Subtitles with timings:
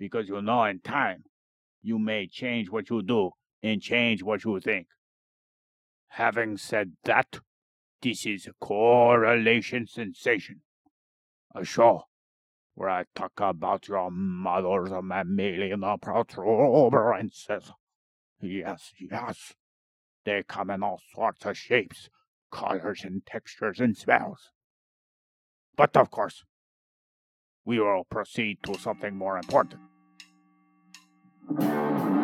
[0.00, 1.24] Because you know in time,
[1.82, 4.86] you may change what you do and change what you think.
[6.08, 7.40] Having said that,
[8.00, 10.62] this is a Correlation Sensation,
[11.54, 12.04] a show
[12.74, 17.70] where I talk about your mother's mammalian protuberances.
[18.40, 19.52] Yes, yes.
[20.24, 22.08] They come in all sorts of shapes,
[22.50, 24.50] colors, and textures and smells.
[25.76, 26.44] But of course,
[27.66, 29.82] we will proceed to something more important.
[31.48, 32.19] Música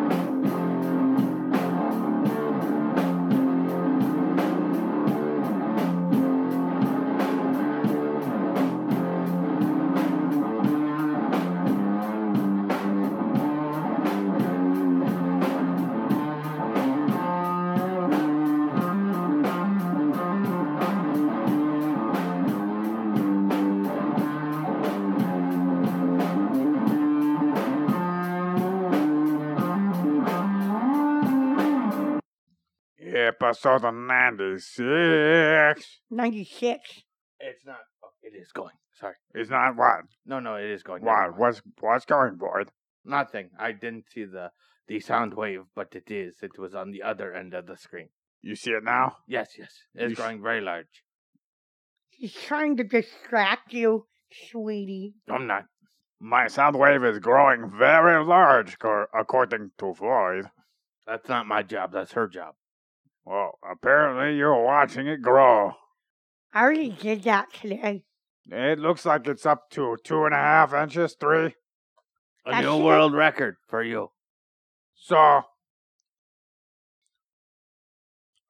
[33.41, 35.99] Episode 96.
[36.09, 37.03] 96.
[37.39, 37.75] It's not.
[38.03, 38.73] Oh, it is going.
[38.99, 39.13] Sorry.
[39.33, 40.01] It's not what?
[40.25, 41.03] No, no, it is going.
[41.03, 41.29] Never What?
[41.29, 41.37] mind.
[41.39, 42.63] What's, what's going, boy?
[43.05, 43.49] Nothing.
[43.59, 44.51] I didn't see the
[44.87, 46.37] the sound wave, but it is.
[46.41, 48.09] It was on the other end of the screen.
[48.41, 49.17] You see it now?
[49.27, 49.71] Yes, yes.
[49.93, 51.03] It's You sh- growing very large.
[52.09, 54.07] He's trying to distract you,
[54.49, 55.13] sweetie.
[55.29, 55.65] I'm not.
[56.19, 58.77] My sound wave is growing very large,
[59.13, 60.49] according to Floyd.
[61.05, 61.91] That's not my job.
[61.91, 62.55] That's her job.
[63.27, 65.73] Well, apparently you're watching it grow.
[66.53, 68.05] I already did that today.
[68.49, 71.55] It looks like it's up to two and a half inches, three.
[72.45, 72.83] A That's new it.
[72.85, 74.11] world record for you.
[74.95, 75.41] So,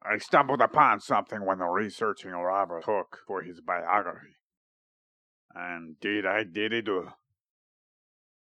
[0.04, 4.36] I stumbled upon something when researching Robert Hooke for his biography.
[5.56, 7.10] And did I did it do?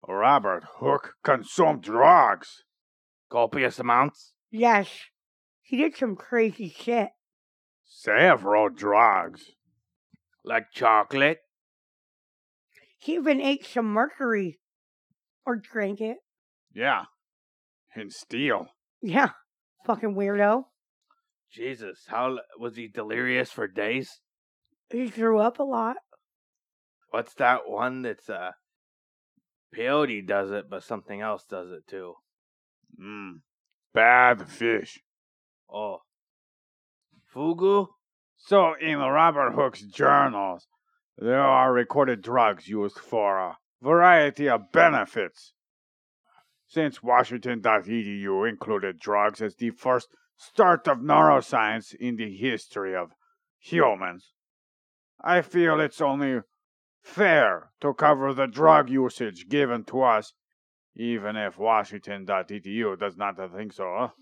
[0.08, 2.64] Robert Hooke consumed drugs.
[3.30, 4.32] Copious amounts.
[4.50, 4.88] Yes.
[5.66, 7.08] He did some crazy shit.
[7.84, 9.52] Several drugs.
[10.44, 11.38] Like chocolate.
[12.98, 14.60] He even ate some mercury.
[15.46, 16.18] Or drank it.
[16.74, 17.04] Yeah.
[17.94, 18.66] And steel.
[19.02, 19.30] Yeah.
[19.86, 20.64] Fucking weirdo.
[21.50, 24.20] Jesus, how was he delirious for days?
[24.90, 25.96] He threw up a lot.
[27.10, 28.50] What's that one that's uh
[29.74, 32.14] peyote does it, but something else does it too?
[33.00, 33.40] Mm.
[33.94, 35.00] Bad fish.
[35.74, 36.02] Oh.
[37.34, 37.88] Fugu?
[38.36, 40.68] So, in Robert Hooke's journals,
[41.18, 45.52] there are recorded drugs used for a variety of benefits.
[46.68, 53.10] Since Washington.edu included drugs as the first start of neuroscience in the history of
[53.58, 54.32] humans,
[55.20, 56.42] I feel it's only
[57.02, 60.34] fair to cover the drug usage given to us,
[60.94, 64.12] even if Washington.edu does not think so.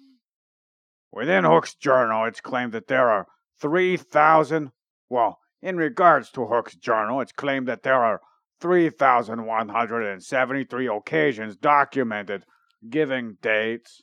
[1.12, 3.27] Within Hooke's journal, it's claimed that there are
[3.61, 4.73] 3,000.
[5.11, 8.23] Well, in regards to Hooke's journal, it's claimed that there are
[8.61, 12.47] 3,173 occasions documented
[12.89, 14.01] giving dates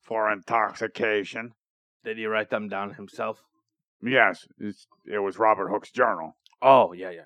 [0.00, 1.54] for intoxication.
[2.04, 3.42] Did he write them down himself?
[4.00, 6.36] Yes, it's, it was Robert Hooke's journal.
[6.62, 7.24] Oh, yeah, yeah.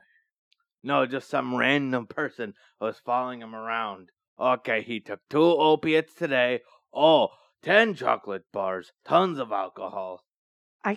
[0.83, 4.09] No, just some random person was following him around.
[4.41, 6.63] Okay, he took two opiates today.
[6.93, 7.29] Oh,
[7.63, 10.25] ten chocolate bars, tons of alcohol.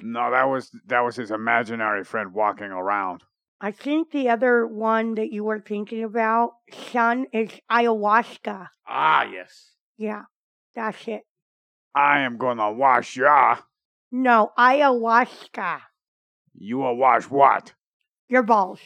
[0.01, 3.23] No, that was that was his imaginary friend walking around.
[3.61, 6.51] I think the other one that you were thinking about,
[6.91, 8.67] son, is ayahuasca.
[8.87, 9.71] Ah, yes.
[9.97, 10.23] Yeah.
[10.75, 11.21] That's it.
[11.93, 13.57] I am gonna wash ya.
[14.11, 15.81] No, ayahuasca.
[16.53, 17.73] You will wash what?
[18.27, 18.79] Your balls.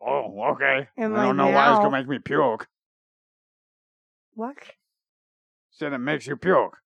[0.00, 0.88] Oh, okay.
[0.98, 1.82] Am I don't I know why it's now?
[1.84, 2.68] gonna make me puke.
[4.34, 4.56] What?
[5.76, 6.78] Said it makes you puke.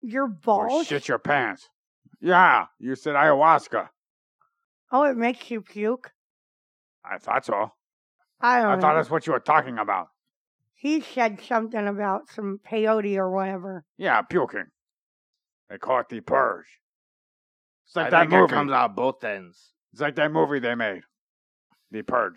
[0.00, 0.72] Your balls?
[0.72, 1.68] Or shit your pants.
[2.18, 3.88] Yeah, you said ayahuasca.
[4.90, 6.12] Oh, it makes you puke?
[7.04, 7.72] I thought so.
[8.40, 8.80] I don't I know.
[8.80, 10.08] thought that's what you were talking about.
[10.74, 13.84] He said something about some peyote or whatever.
[13.98, 14.68] Yeah, puking.
[15.68, 16.64] They call it the purge.
[17.86, 18.44] It's like I that think movie.
[18.44, 19.72] it comes out both ends.
[19.92, 21.02] It's like that movie they made.
[21.90, 22.36] The Purge.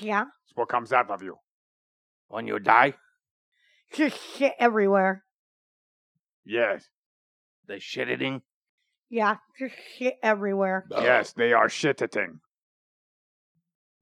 [0.00, 0.22] Yeah.
[0.46, 1.36] It's what comes out of you.
[2.28, 2.94] When you die,
[3.96, 5.24] Just shit everywhere.
[6.44, 6.84] Yes.
[7.66, 8.42] they shit it in.
[9.08, 10.86] Yeah, just shit everywhere.
[10.90, 12.38] Yes, they are shitting.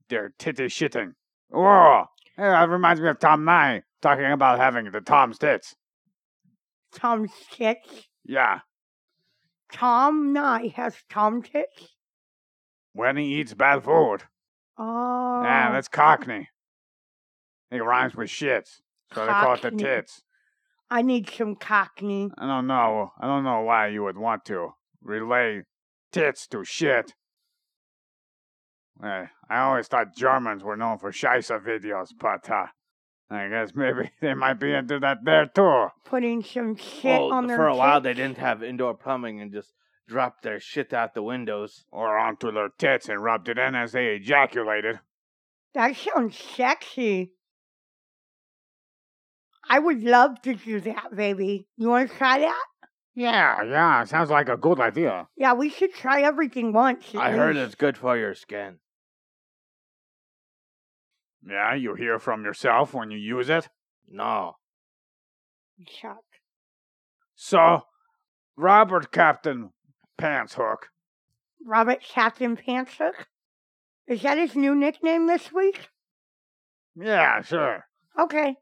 [0.09, 1.13] They're titty shitting.
[1.49, 2.05] Whoa!
[2.37, 5.75] Hey, that reminds me of Tom Nye talking about having the Tom's tits.
[6.93, 8.07] Tom's tits.
[8.23, 8.59] Yeah,
[9.71, 11.95] Tom Nye has Tom tits.
[12.93, 14.19] when he eats bad food.
[14.77, 15.41] Oh.
[15.43, 16.49] Yeah, that's Cockney.
[17.71, 18.81] It rhymes with shits,
[19.13, 19.83] so they call it the Cockney.
[19.83, 20.21] tits.
[20.89, 22.31] I need some cockney.
[22.37, 23.11] I don't know.
[23.19, 24.69] I don't know why you would want to
[25.01, 25.63] relay
[26.11, 27.13] tits to shit.
[29.03, 32.67] Eh, I always thought Germans were known for scheisse videos, but uh,
[33.29, 35.87] I guess maybe they might be into that there too.
[36.05, 38.19] Putting some shit Well, on their for a while, they tits.
[38.19, 39.73] didn't have indoor plumbing and just
[40.07, 41.83] dropped their shit out the windows.
[41.91, 44.99] Or onto their tits and rubbed it in as they ejaculated.
[45.73, 47.33] That sounds sexy.
[49.69, 51.67] I would love to do that, baby.
[51.77, 52.65] You want to try that?
[53.15, 55.27] Yeah, yeah, sounds like a good idea.
[55.37, 57.15] Yeah, we should try everything once.
[57.15, 57.65] at I heard least.
[57.67, 58.79] it's good for your skin.
[61.47, 63.69] Yeah, you hear from yourself when you use it.
[64.09, 64.55] No.
[65.87, 66.23] Chuck.
[67.35, 67.83] So,
[68.57, 69.71] Robert Captain
[70.19, 70.77] Pantshook
[71.65, 73.25] Robert Captain Pantshook?
[74.07, 75.89] Is that his new nickname this week?
[76.95, 77.85] Yeah, sure.
[78.19, 78.55] Okay.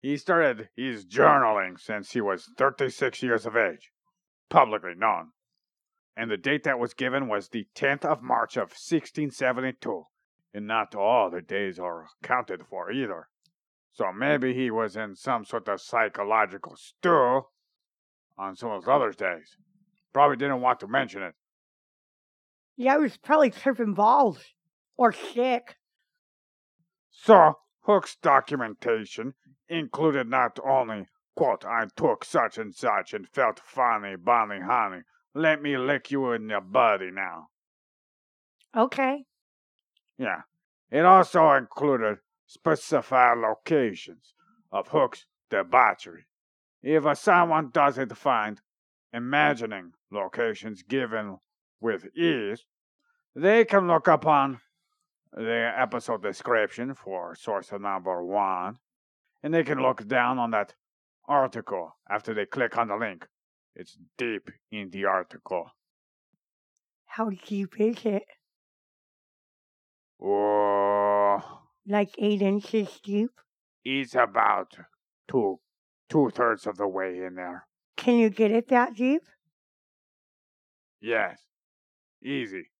[0.00, 3.90] He started his journaling since he was 36 years of age,
[4.48, 5.32] publicly known.
[6.16, 10.04] And the date that was given was the 10th of March of 1672.
[10.52, 13.28] And not all the days are counted for either.
[13.92, 17.42] So maybe he was in some sort of psychological stew
[18.38, 19.56] on some of those other days.
[20.12, 21.34] Probably didn't want to mention it.
[22.76, 24.40] Yeah, he was probably tripping balls.
[24.96, 25.76] Or sick.
[27.10, 29.34] So, Hooke's documentation
[29.70, 31.06] included not only,
[31.36, 35.02] quote, I took such and such and felt funny, bonny, honey.
[35.34, 37.48] Let me lick you in your body now.
[38.76, 39.24] Okay.
[40.18, 40.42] Yeah.
[40.90, 44.34] It also included specified locations
[44.72, 46.26] of Hooke's debauchery.
[46.82, 48.60] If someone doesn't find
[49.12, 51.38] imagining locations given
[51.80, 52.64] with ease,
[53.34, 54.60] they can look upon
[55.32, 58.78] the episode description for source number one,
[59.42, 60.74] and they can look down on that
[61.28, 63.26] article after they click on the link.
[63.74, 65.70] It's deep in the article.
[67.06, 68.24] How deep is it?
[70.22, 71.40] Oh,
[71.86, 73.30] Like eight inches deep?
[73.84, 74.76] it's about
[75.28, 75.58] two
[76.10, 77.66] two thirds of the way in there.
[77.96, 79.22] Can you get it that deep?
[81.00, 81.38] Yes,
[82.22, 82.70] easy.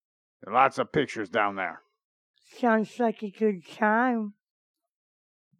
[0.47, 1.81] Lots of pictures down there.
[2.59, 4.33] Sounds like a good time.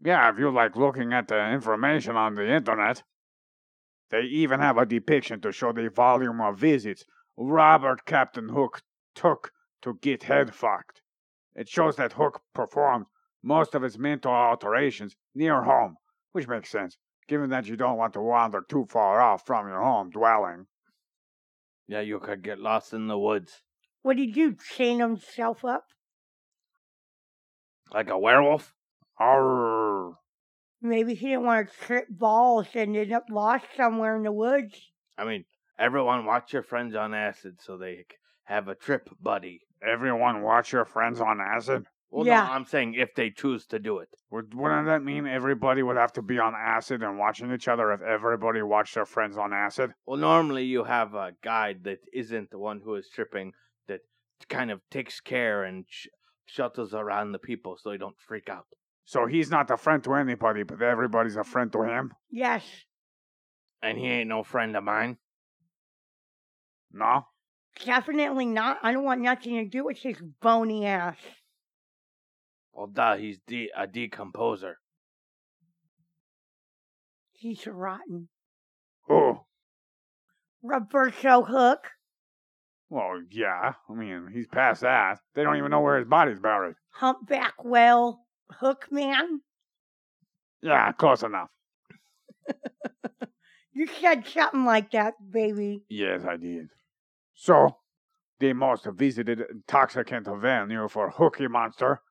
[0.04, 3.04] Yeah, if you like looking at the information on the internet.
[4.10, 7.06] They even have a depiction to show the volume of visits
[7.38, 8.82] Robert Captain Hook
[9.16, 9.52] took
[9.84, 11.02] to get head fucked.
[11.56, 13.06] It shows that Hooke performed
[13.44, 15.98] most of his mental alterations near home,
[16.32, 19.82] which makes sense, given that you don't want to wander too far off from your
[19.82, 20.66] home dwelling.
[21.88, 23.62] Yeah, you could get lost in the woods.
[24.02, 24.56] What did you?
[24.56, 25.86] Chain himself up?
[27.94, 28.74] Like a werewolf?
[29.20, 29.71] Arr.
[30.82, 34.92] Maybe he didn't want to trip balls and end up lost somewhere in the woods.
[35.18, 35.46] I mean,
[35.78, 38.06] everyone watch your friends on acid so they
[38.46, 39.62] have a trip buddy.
[39.88, 41.86] Everyone watch your friends on acid?
[42.10, 42.44] Well, Yeah.
[42.46, 44.10] no, I'm saying if they choose to do it.
[44.32, 47.92] Would, wouldn't that mean everybody would have to be on acid and watching each other
[47.94, 49.92] if everybody watched their friends on acid?
[50.06, 53.54] Well, normally you have a guide that isn't the one who is tripping
[53.88, 54.02] that
[54.50, 56.08] kind of takes care and sh-
[56.46, 58.66] shuttles around the people so they don't freak out.
[59.12, 62.14] So he's not a friend to anybody, but everybody's a friend to him?
[62.30, 62.64] Yes.
[63.84, 65.18] And he ain't no friend of mine.
[66.94, 67.26] No?
[67.84, 68.78] Definitely not.
[68.82, 71.18] I don't want nothing to do with his bony ass.
[72.72, 74.76] Well, duh, he's de- a decomposer.
[77.34, 78.30] He's rotten.
[79.10, 79.42] Who?
[80.64, 81.90] Roberto Hook.
[82.88, 83.74] Well, yeah.
[83.90, 85.20] I mean, he's past that.
[85.36, 86.76] They don't even know where his body's buried.
[86.94, 88.22] Humpback whale.
[88.60, 89.42] Hook man.
[90.62, 91.50] Yeah, close enough.
[93.74, 95.86] You said something like that, baby.
[95.88, 96.68] Yes, I did.
[97.34, 97.78] So,
[98.40, 102.02] the most visited intoxicant venue for Hooky Monster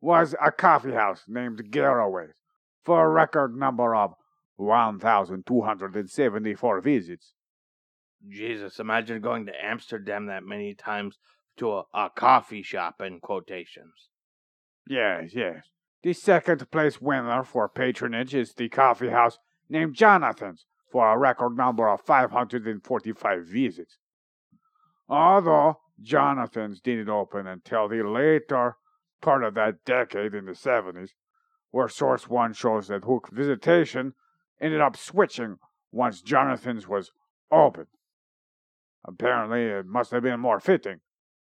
[0.00, 2.42] was a coffee house named Garraway's
[2.84, 4.12] for a record number of
[4.56, 7.32] 1,274 visits.
[8.28, 11.16] Jesus, imagine going to Amsterdam that many times
[11.56, 14.10] to a, a coffee shop in quotations.
[14.86, 15.64] Yes, yes.
[16.02, 19.38] The second place winner for patronage is the coffee house
[19.68, 23.98] named Jonathan's for a record number of 545 visits.
[25.08, 28.76] Although Jonathan's didn't open until the later
[29.20, 31.10] part of that decade in the 70s,
[31.70, 34.14] where Source 1 shows that Hooke Visitation
[34.60, 35.58] ended up switching
[35.92, 37.12] once Jonathan's was
[37.50, 37.86] open.
[39.04, 41.00] Apparently, it must have been more fitting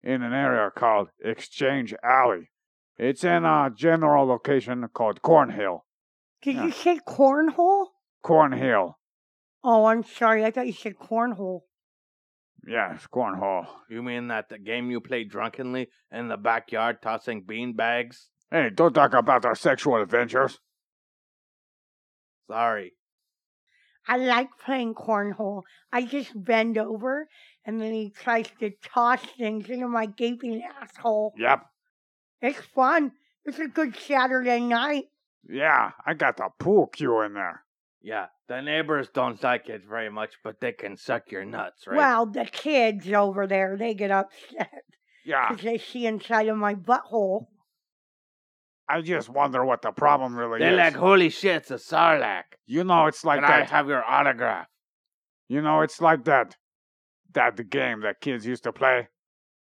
[0.02, 2.50] in an area called Exchange Alley.
[2.98, 5.86] It's in a general location called Cornhill.
[6.42, 6.64] Did Yeah.
[6.64, 7.88] you say cornhole?
[8.24, 8.94] Cornhill.
[9.62, 10.44] Oh, I'm sorry.
[10.44, 11.62] I thought you said cornhole.
[12.66, 13.66] Yes, Cornhole.
[13.88, 18.30] You mean that the game you play drunkenly in the backyard tossing bean bags?
[18.50, 20.58] Hey, don't talk about our sexual adventures.
[22.50, 22.94] Sorry.
[24.06, 25.62] I like playing cornhole.
[25.92, 27.28] I just bend over
[27.64, 31.34] and then he tries to toss things into my gaping asshole.
[31.38, 31.60] Yep.
[32.40, 33.12] It's fun.
[33.44, 35.04] It's a good Saturday night.
[35.48, 37.64] Yeah, I got the pool cue in there.
[38.00, 41.96] Yeah, the neighbors don't like it very much, but they can suck your nuts, right?
[41.96, 44.82] Well, the kids over there, they get upset
[45.24, 47.46] Yeah, because they see inside of my butthole.
[48.88, 50.60] I just wonder what the problem really is.
[50.60, 52.44] They're like, holy shit, it's a Sarlacc.
[52.66, 54.66] you know, it's like Can I have your autograph?
[55.48, 56.56] You know, it's like that.
[57.34, 59.08] That game that kids used to play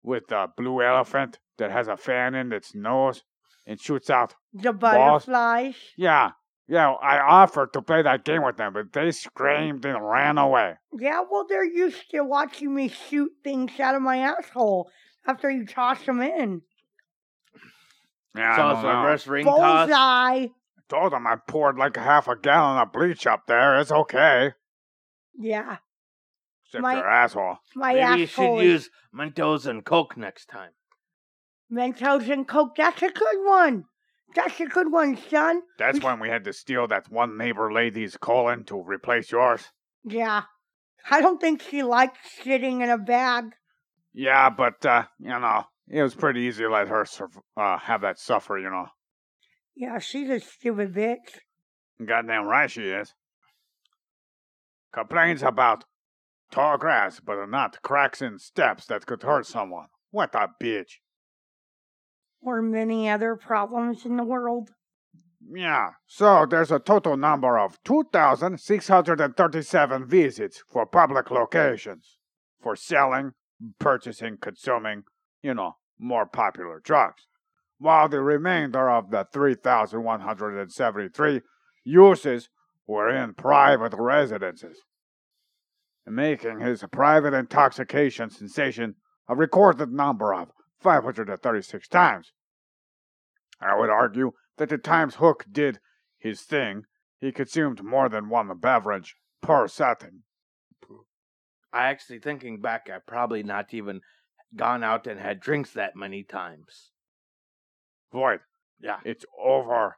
[0.03, 3.23] with the blue elephant that has a fan in its nose
[3.65, 4.35] and shoots out.
[4.53, 5.25] The Boss.
[5.25, 5.75] butterflies.
[5.97, 6.31] Yeah,
[6.67, 6.91] yeah.
[6.91, 10.75] I offered to play that game with them, but they screamed and ran away.
[10.97, 14.89] Yeah, well, they're used to watching me shoot things out of my asshole
[15.27, 16.61] after you toss them in.
[18.35, 18.89] Yeah, I so don't it's know.
[19.01, 19.87] reverse ring toss.
[19.87, 20.47] Bullseye.
[20.87, 23.79] Told them I poured like a half a gallon of bleach up there.
[23.79, 24.53] It's okay.
[25.37, 25.77] Yeah,
[26.67, 27.57] Except My- your asshole.
[27.75, 30.71] my Maybe you asshole should is use Mentos and Coke next time.
[31.71, 32.75] Mentos and Coke.
[32.75, 33.85] That's a good one.
[34.35, 35.61] That's a good one, son.
[35.79, 39.63] That's when we had to steal that one neighbor lady's colon to replace yours.
[40.03, 40.43] Yeah.
[41.09, 43.45] I don't think she likes sitting in a bag.
[44.13, 47.05] Yeah, but uh, you know, it was pretty easy to let her
[47.55, 48.57] uh, have that suffer.
[48.57, 48.87] You know,
[49.75, 51.39] Yeah, she's a stupid bitch.
[52.05, 53.13] goddamn right she is.
[54.93, 55.83] Complains about
[56.51, 59.87] tall grass, but not cracks in steps that could hurt someone.
[60.11, 60.99] What a bitch.
[62.45, 64.69] Or many other problems in the world.
[65.51, 72.19] Yeah, so there's a total number of 2,637 visits for public locations
[72.61, 73.31] for selling,
[73.79, 75.03] purchasing, consuming,
[75.41, 77.27] you know, more popular drugs,
[77.77, 81.41] while the remainder of the 3,173
[81.83, 82.49] uses
[82.87, 84.77] were in private residences,
[86.05, 88.95] making his private intoxication sensation
[89.27, 90.51] a recorded number of
[90.81, 92.31] 536 times.
[93.61, 95.79] I would argue that the times Hooke did
[96.17, 96.83] his thing,
[97.19, 100.23] he consumed more than one beverage per setting.
[101.73, 104.01] I actually thinking back, I probably not even
[104.55, 106.91] gone out and had drinks that many times.
[108.11, 108.39] Void,
[108.79, 108.99] Yeah.
[109.03, 109.97] it's over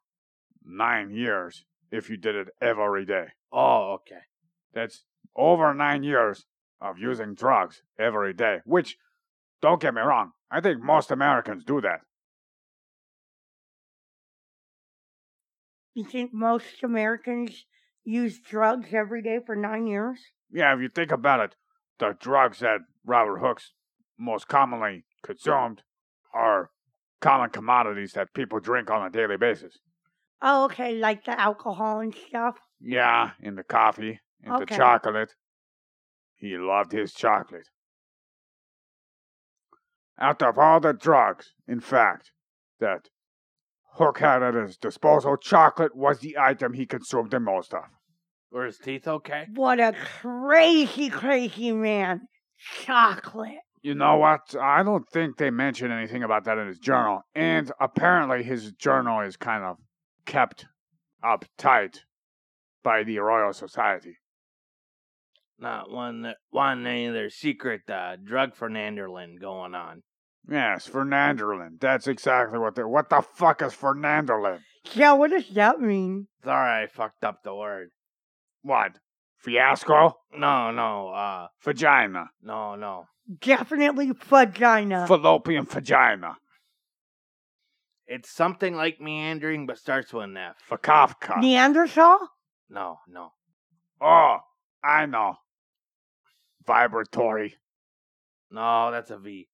[0.64, 3.28] nine years if you did it every day.
[3.52, 4.22] Oh, okay.
[4.74, 5.04] That's
[5.36, 6.46] over nine years
[6.82, 8.98] of using drugs every day, which,
[9.62, 12.02] don't get me wrong, I think most Americans do that.
[15.94, 17.66] You think most Americans
[18.04, 20.20] use drugs every day for nine years?
[20.52, 21.56] Yeah, if you think about it,
[22.00, 23.74] the drugs that Robert Hooks
[24.18, 25.82] most commonly consumed
[26.34, 26.70] are
[27.20, 29.80] common commodities that people drink on a daily basis.
[30.42, 32.58] Oh, okay, like the alcohol and stuff.
[32.80, 35.34] Yeah, in the coffee, in the chocolate.
[36.36, 37.68] He loved his chocolate.
[40.20, 42.32] Out of all the drugs, in fact,
[42.80, 43.10] that
[43.94, 47.84] Hooke had at his disposal, chocolate was the item he consumed the most of.
[48.52, 49.46] Were his teeth okay?
[49.54, 52.28] What a crazy, crazy man.
[52.58, 53.60] Chocolate.
[53.82, 54.56] You know what?
[54.60, 57.22] I don't think they mention anything about that in his journal.
[57.36, 59.78] And apparently, his journal is kind of
[60.26, 60.66] kept
[61.24, 62.00] uptight
[62.84, 64.18] by the Royal Society.
[65.60, 70.04] Not one, one any of their secret uh, drug Fernanderland going on.
[70.50, 71.80] Yes, Fernanderland.
[71.82, 72.84] That's exactly what they.
[72.84, 74.60] What the fuck is Fernanderland?
[74.94, 76.28] Yeah, what does that mean?
[76.44, 77.90] Sorry, I fucked up the word.
[78.62, 79.00] What?
[79.38, 80.14] Fiasco?
[80.38, 82.30] No, no, uh, Vagina.
[82.42, 83.06] no, no.
[83.42, 85.06] Definitely vagina.
[85.06, 86.38] Fallopian vagina.
[88.06, 90.56] It's something like meandering, but starts with an F.
[90.70, 91.42] Fakafka.
[91.42, 92.20] Neanderthal?
[92.70, 93.32] No, no.
[94.02, 94.38] Oh,
[94.82, 95.36] I know.
[96.68, 97.56] Vibratory.
[98.52, 99.48] No, that's a V.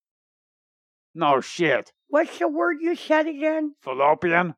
[1.14, 1.92] No shit.
[2.08, 3.74] What's the word you said again?
[3.80, 4.54] Fallopian?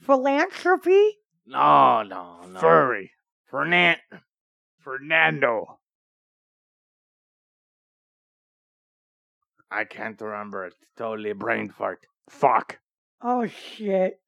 [0.00, 1.18] Philanthropy?
[1.46, 2.60] No, no, no.
[2.60, 3.10] Furry.
[3.50, 3.98] Fernand.
[4.78, 5.78] Fernando.
[9.70, 10.66] I can't remember.
[10.66, 12.00] It's totally a brain fart.
[12.30, 12.78] Fuck.
[13.22, 14.20] Oh shit.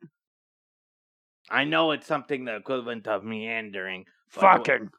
[1.51, 4.05] I know it's something the equivalent of meandering.
[4.35, 4.91] but wh- Fucking.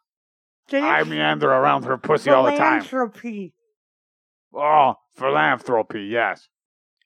[0.71, 2.81] Did I meander around her pussy all the time.
[2.81, 3.53] Philanthropy.
[4.55, 6.47] Oh, philanthropy, yes.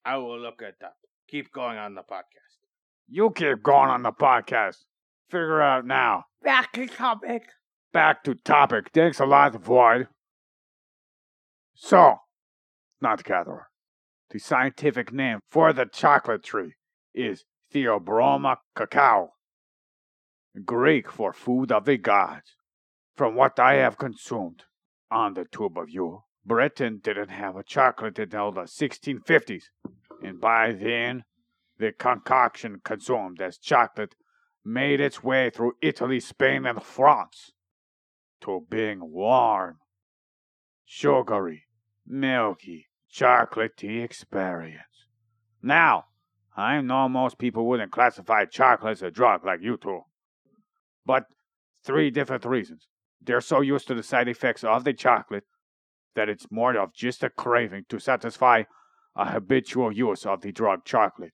[0.06, 0.94] I will look at that.
[1.28, 2.60] Keep going on the podcast.
[3.10, 4.78] You keep going on the podcast.
[5.32, 6.26] Figure out now.
[6.44, 7.48] Back to topic.
[7.92, 8.92] Back to topic.
[8.94, 10.10] Thanks a lot, Void.
[11.74, 12.18] So,
[13.02, 13.68] not gatherer.
[14.30, 16.74] The scientific name for the chocolate tree
[17.16, 19.32] is Theobroma cacao,
[20.64, 22.56] Greek for food of the gods.
[23.16, 24.64] From what I have consumed
[25.10, 29.64] on the tube of you, Britain didn't have a chocolate until the 1650s,
[30.22, 31.24] and by then,
[31.78, 34.16] the concoction consumed as chocolate
[34.66, 37.52] made its way through Italy, Spain, and France
[38.42, 39.80] to being warm,
[40.84, 41.64] sugary,
[42.06, 45.08] milky, chocolatey experience.
[45.62, 46.06] Now,
[46.58, 50.02] I know most people wouldn't classify chocolate as a drug like you two.
[51.06, 51.26] But
[51.84, 52.88] three different reasons.
[53.26, 55.46] They're so used to the side effects of the chocolate
[56.16, 58.64] that it's more of just a craving to satisfy
[59.16, 61.34] a habitual use of the drug chocolate.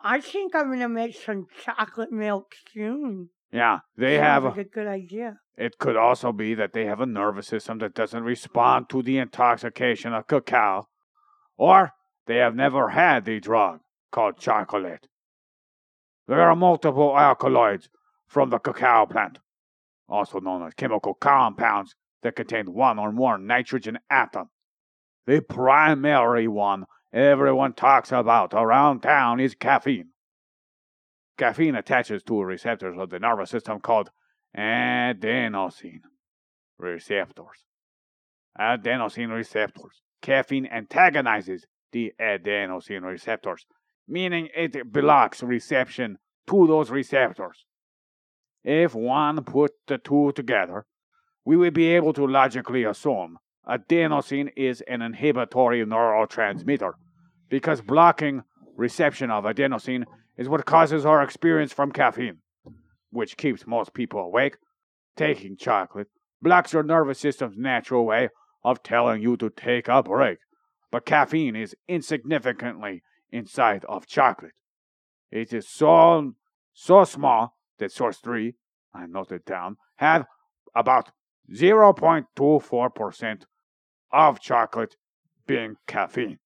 [0.00, 3.30] I think I'm gonna make some chocolate milk soon.
[3.52, 4.44] Yeah, they Sounds have.
[4.44, 5.36] like a good idea.
[5.56, 9.18] It could also be that they have a nervous system that doesn't respond to the
[9.18, 10.88] intoxication of cacao,
[11.56, 11.92] or
[12.26, 15.08] they have never had the drug called chocolate.
[16.28, 17.90] There are multiple alkaloids
[18.26, 19.40] from the cacao plant,
[20.10, 24.50] also known as chemical compounds that contain one or more nitrogen atoms.
[25.26, 30.10] The primary one everyone talks about around town is caffeine.
[31.38, 34.10] Caffeine attaches to receptors of the nervous system called
[34.56, 36.00] adenosine
[36.78, 37.64] receptors.
[38.58, 40.02] Adenosine receptors.
[40.20, 43.66] Caffeine antagonizes the adenosine receptors,
[44.06, 46.18] meaning it blocks reception
[46.48, 47.64] to those receptors.
[48.62, 50.84] If one put the two together,
[51.44, 56.92] we would be able to logically assume adenosine is an inhibitory neurotransmitter,
[57.48, 58.42] because blocking
[58.76, 60.04] reception of adenosine
[60.36, 62.38] is what causes our experience from caffeine,
[63.10, 64.56] which keeps most people awake.
[65.16, 66.08] Taking chocolate
[66.40, 68.28] blocks your nervous system's natural way
[68.64, 70.38] of telling you to take a break,
[70.90, 74.52] but caffeine is insignificantly inside of chocolate.
[75.30, 76.32] It is so
[76.72, 78.54] so small that source 3,
[78.94, 80.24] I noted down, had
[80.74, 81.10] about
[81.52, 83.42] 0.24%
[84.12, 84.96] of chocolate
[85.46, 86.38] being caffeine.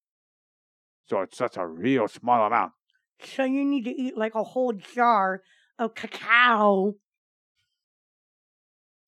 [1.07, 2.71] So it's such a real small amount.
[3.23, 5.41] So you need to eat like a whole jar
[5.77, 6.93] of cacao.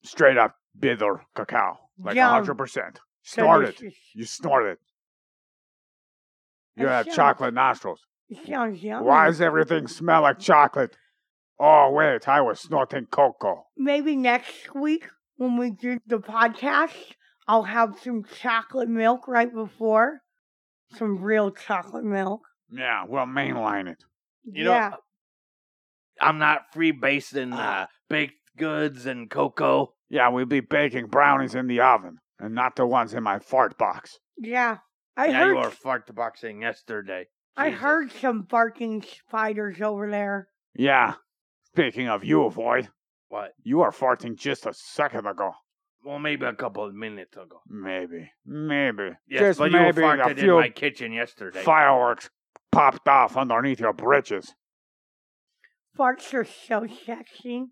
[0.04, 1.78] Straight up bitter cacao.
[2.00, 2.46] Like a Yum.
[2.46, 2.98] 100%.
[3.24, 3.78] Snort it.
[3.78, 4.00] Delicious.
[4.14, 4.78] You snort it.
[6.76, 8.02] You That have sounds- chocolate nostrils.
[8.30, 9.06] It sounds yummy.
[9.06, 10.96] Why does everything smell like chocolate?
[11.60, 13.66] Oh, wait, I was snorting cocoa.
[13.76, 17.14] Maybe next week when we do the podcast,
[17.48, 20.22] I'll have some chocolate milk right before.
[20.96, 22.42] Some real chocolate milk.
[22.70, 24.04] Yeah, we'll mainline it.
[24.46, 24.94] You know, yeah.
[26.22, 29.94] I'm not free basing uh, baked goods and cocoa.
[30.10, 33.78] Yeah, we'll be baking brownies in the oven and not the ones in my fart
[33.78, 34.20] box.
[34.38, 34.78] yeah.
[35.18, 37.26] I yeah, heard you were fart boxing yesterday.
[37.58, 40.48] I heard some barking spiders over there.
[40.76, 41.16] Yeah.
[41.78, 42.90] Speaking of you, Void,
[43.28, 43.54] What?
[43.62, 45.52] you were farting just a second ago.
[46.04, 47.62] Well, maybe a couple of minutes ago.
[47.70, 48.32] Maybe.
[48.48, 49.12] Maybe.
[49.30, 51.62] Yes, just but you maybe farted in few my kitchen yesterday.
[51.62, 52.32] fireworks
[52.72, 54.56] popped off underneath your britches.
[55.96, 57.66] Farts are so sexy.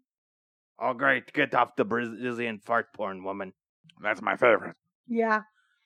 [0.78, 1.34] Oh, great.
[1.34, 3.54] Get off the Brazilian fart porn, woman.
[4.04, 4.76] That's my favorite.
[5.08, 5.42] Yeah.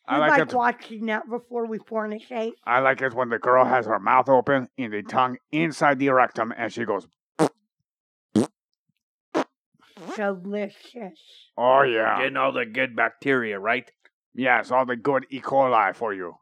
[0.05, 0.53] I We like like it.
[0.53, 2.51] watching that before we fornicate.
[2.65, 6.09] I like it when the girl has her mouth open and the tongue inside the
[6.09, 7.07] rectum and she goes,
[10.15, 11.19] Delicious.
[11.57, 12.17] Oh yeah.
[12.19, 13.89] Getting all the good bacteria, right?
[14.33, 15.39] Yes, all the good E.
[15.41, 16.35] coli for you.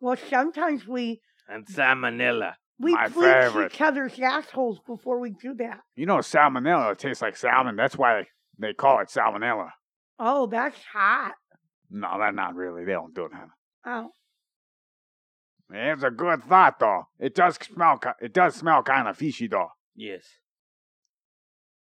[0.00, 2.54] Well, sometimes we And salmonella.
[2.78, 3.74] we My bleach favorite.
[3.74, 5.80] each other's assholes before we do that.
[5.96, 7.76] You know, salmonella tastes like salmon.
[7.76, 8.26] That's why
[8.58, 9.70] they call it salmonella.
[10.18, 11.32] Oh, that's hot.
[11.90, 12.84] No, that's not really.
[12.84, 13.48] They don't do that.
[13.84, 14.10] Oh,
[15.70, 17.04] It's a good thought, though.
[17.18, 17.98] It does smell.
[17.98, 19.68] ki- It does smell kind of fishy, though.
[19.94, 20.24] Yes.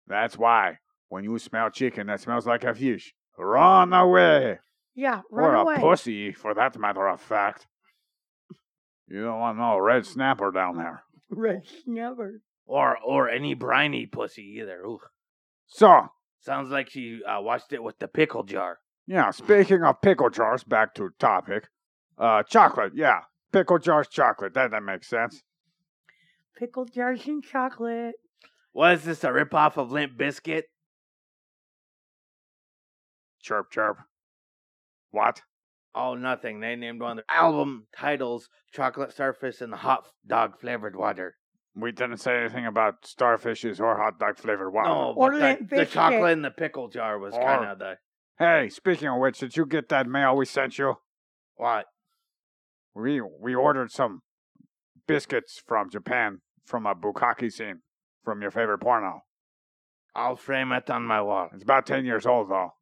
[0.07, 0.77] That's why
[1.09, 4.59] when you smell chicken that smells like a fish, run away.
[4.95, 5.21] yeah.
[5.31, 7.67] Run or Run a pussy, for that matter of fact.
[9.07, 11.03] You don't want no red snapper down there.
[11.31, 12.41] Red Snapper.
[12.65, 14.81] Or or any briny pussy either.
[14.81, 14.99] Ooh.
[15.67, 16.07] So,
[16.41, 18.79] Sounds like she uh, watched it with the pickle jar.
[19.07, 21.67] yeah, speaking of pickle jars, back to topic.
[22.17, 23.21] Uh, chocolate, yeah.
[23.51, 24.53] Pickle jars, chocolate.
[24.53, 25.43] That, that makes sense.
[26.57, 28.15] Pickle jars and chocolate.
[28.71, 30.63] What is this, a ripoff of Limp Bizkit?
[33.41, 33.97] Chirp, chirp.
[35.11, 35.41] What?
[35.95, 36.59] Oh, nothing.
[36.59, 41.35] They named one of their album titles Chocolate Surface and Hot Dog Flavored Water.
[41.75, 44.89] We didn't say anything about starfishes or hot dog flavored water.
[44.89, 45.89] No, Or but the, the Bizkit.
[45.91, 47.97] chocolate in the pickle jar was Or- kind of the.
[48.37, 50.95] Hey, speaking of which, did you get that mail we sent you?
[51.55, 51.85] What?
[52.95, 54.21] We we ordered some
[55.07, 57.81] biscuits from Japan from a bukkake scene
[58.23, 59.21] from your favorite porno.
[60.15, 61.49] I'll frame it on my wall.
[61.53, 62.73] It's about ten years old though.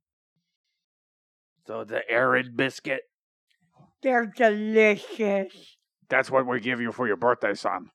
[1.67, 3.01] So the arid biscuit.
[4.01, 5.77] They're delicious.
[6.09, 7.89] That's what we give you for your birthday, son.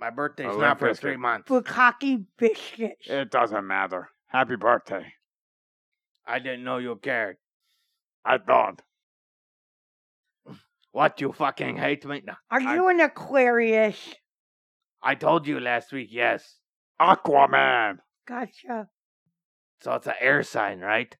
[0.00, 0.98] My birthday's A not for Bizkit.
[0.98, 1.50] three months.
[1.50, 3.06] Bukkake biscuits.
[3.06, 4.08] It doesn't matter.
[4.28, 5.12] Happy birthday.
[6.26, 7.36] I didn't know you cared.
[8.24, 8.80] I don't.
[10.92, 12.22] What, you fucking hate me?
[12.26, 12.32] No.
[12.50, 14.14] Are I- you an Aquarius?
[15.02, 16.56] I told you last week, yes.
[17.00, 17.98] Aquaman.
[18.26, 18.88] Gotcha.
[19.82, 21.14] So it's an air sign, right?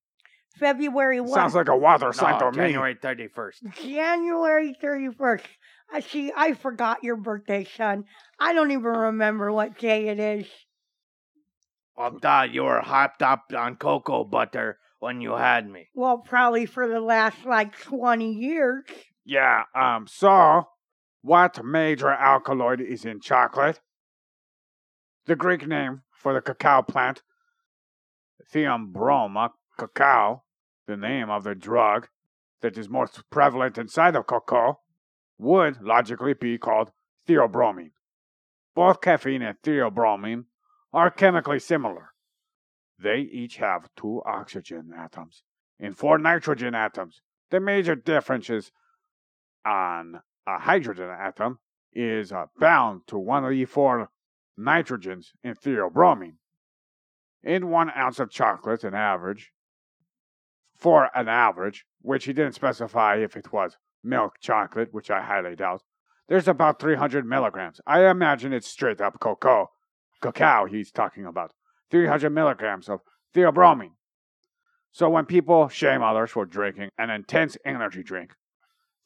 [0.61, 1.31] February 1.
[1.31, 2.67] Sounds like a water sign no, to me.
[2.67, 3.83] January 31st.
[3.83, 5.41] January 31st.
[5.93, 8.05] I see, I forgot your birthday, son.
[8.39, 10.47] I don't even remember what day it is.
[11.97, 15.89] Oh, Dad, you were hopped up on cocoa butter when you had me.
[15.95, 18.85] Well, probably for the last like 20 years.
[19.25, 20.69] Yeah, um, so
[21.23, 23.81] what major alkaloid is in chocolate?
[25.27, 27.23] The Greek name for the cacao plant,
[28.53, 30.43] Theobroma cacao,
[30.91, 32.09] the name of the drug
[32.63, 34.81] that is most prevalent inside of cocoa,
[35.39, 36.91] would logically be called
[37.27, 37.93] theobromine.
[38.75, 40.45] Both caffeine and theobromine
[40.93, 42.11] are chemically similar.
[42.99, 45.43] They each have two oxygen atoms
[45.79, 47.23] and four nitrogen atoms.
[47.51, 48.73] The major difference is
[49.65, 51.61] on a hydrogen atom
[51.93, 54.11] is uh, bound to one of the four
[54.59, 56.37] nitrogens in theobromine.
[57.43, 59.53] In one ounce of chocolate, an average,
[60.81, 65.55] for an average, which he didn't specify if it was milk chocolate, which I highly
[65.55, 65.83] doubt,
[66.29, 67.81] there's about 300 milligrams.
[67.87, 69.71] I imagine it's straight up cocoa,
[70.23, 71.53] cacao he's talking about.
[71.91, 73.01] 300 milligrams of
[73.35, 73.93] theobromine.
[74.93, 78.33] So when people shame others for drinking an intense energy drink,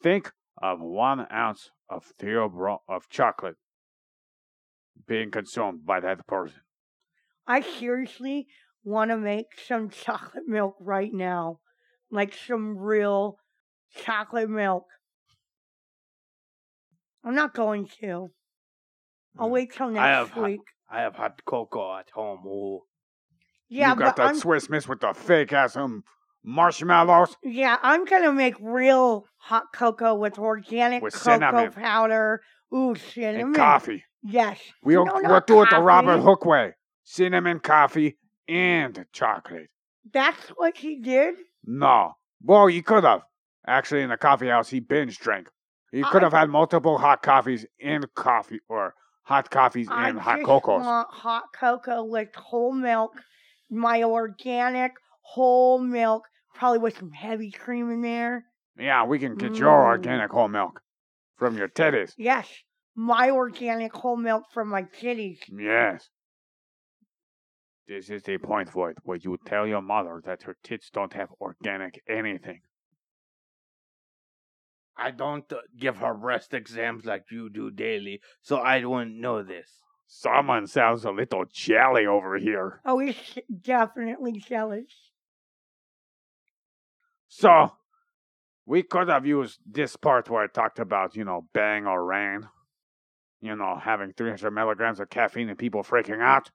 [0.03, 0.33] think
[0.63, 3.57] of one ounce of theobro- of chocolate
[5.07, 6.61] being consumed by that person.
[7.47, 8.47] I seriously
[8.85, 11.61] want to make some chocolate milk right now.
[12.11, 13.39] Like some real
[14.05, 14.85] chocolate milk.
[17.25, 18.31] I'm not going to.
[19.39, 20.61] I'll wait till I have next hot- week.
[20.91, 22.47] I have hot cocoa at home.
[22.47, 22.81] Ooh.
[23.69, 26.05] Yeah, you got but that I'm, Swiss Miss with the fake ass um,
[26.45, 27.35] marshmallows.
[27.43, 31.73] yeah, I'm gonna make real hot cocoa with organic With cocoa cinnamon.
[31.73, 32.43] powder.
[32.75, 33.47] Ooh, cinnamon.
[33.47, 34.05] and coffee.
[34.23, 34.59] Yes.
[34.83, 36.23] We'll, No, we'll not do it the Robert coffee.
[36.25, 36.73] Hook way.
[37.03, 39.69] Cinnamon, coffee, and chocolate.
[40.13, 41.35] That's what he did.
[41.67, 42.15] No.
[42.43, 43.23] Well, he could have.
[43.67, 45.49] Actually, in the coffee house, he binge drank.
[45.91, 50.37] He could have had multiple hot coffees in coffee, or hot coffees I and hot
[50.39, 50.85] just cocos.
[50.85, 53.13] want hot cocoa with whole milk,
[53.71, 56.25] my organic whole milk,
[56.55, 58.45] probably with some heavy cream in there.
[58.77, 59.87] Yeah, we can get your Mm.
[59.87, 60.83] organic whole milk
[61.37, 62.13] from your titties.
[62.19, 62.49] Yes,
[62.97, 65.41] my organic whole milk from my kitties.
[65.49, 66.11] Yes.
[67.87, 71.29] This is the point, Void, where you tell your mother that her tits don't have
[71.41, 72.61] organic anything.
[74.97, 79.43] I don't uh, give her breast exams like you do daily, so I wouldn't know
[79.43, 79.69] this.
[80.07, 82.81] Someone sounds a little jelly over here.
[82.85, 83.17] Oh, he's
[83.63, 85.11] definitely jealous.
[87.29, 87.73] So,
[88.65, 92.49] we could have used this part where I talked about, you know, bang or Reign.
[93.41, 96.51] You know, having 300 milligrams of caffeine and people freaking out.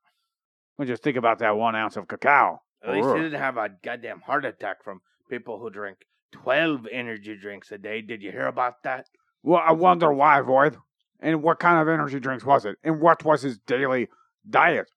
[0.80, 2.62] We just think about that one ounce of cacao.
[2.82, 3.18] At least Ugh.
[3.18, 5.98] you didn't have a goddamn heart attack from people who drink
[6.32, 8.02] 12 energy drinks a day.
[8.02, 9.08] Did you hear about that?
[9.44, 10.78] Well, I wonder why, Void.
[11.20, 12.78] And what kind of energy drinks was it?
[12.82, 14.08] And what was his daily
[14.50, 14.90] diet?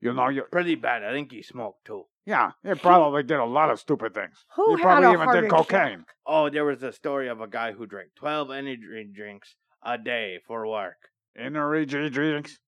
[0.00, 1.04] You know, you, Pretty bad.
[1.04, 2.06] I think he smoked too.
[2.26, 4.44] yeah, he probably did a lot of stupid things.
[4.56, 5.56] Who he had probably a even heart did attack?
[5.56, 6.04] cocaine.
[6.26, 9.54] Oh, there was a story of a guy who drank 12 energy drinks
[9.84, 10.96] a day for work.
[11.38, 12.58] Energy drinks.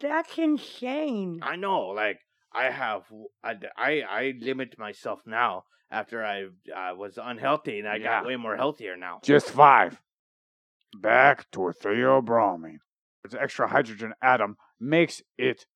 [0.00, 1.40] That's insane.
[1.42, 2.20] I know, like,
[2.52, 3.02] I have,
[3.42, 8.20] I, I, I limit myself now after I uh, was unhealthy and I Yeah.
[8.20, 9.20] got way more healthier now.
[9.22, 10.00] Just five.
[11.00, 12.78] back to theobromine.
[13.24, 15.66] Its extra hydrogen atom makes it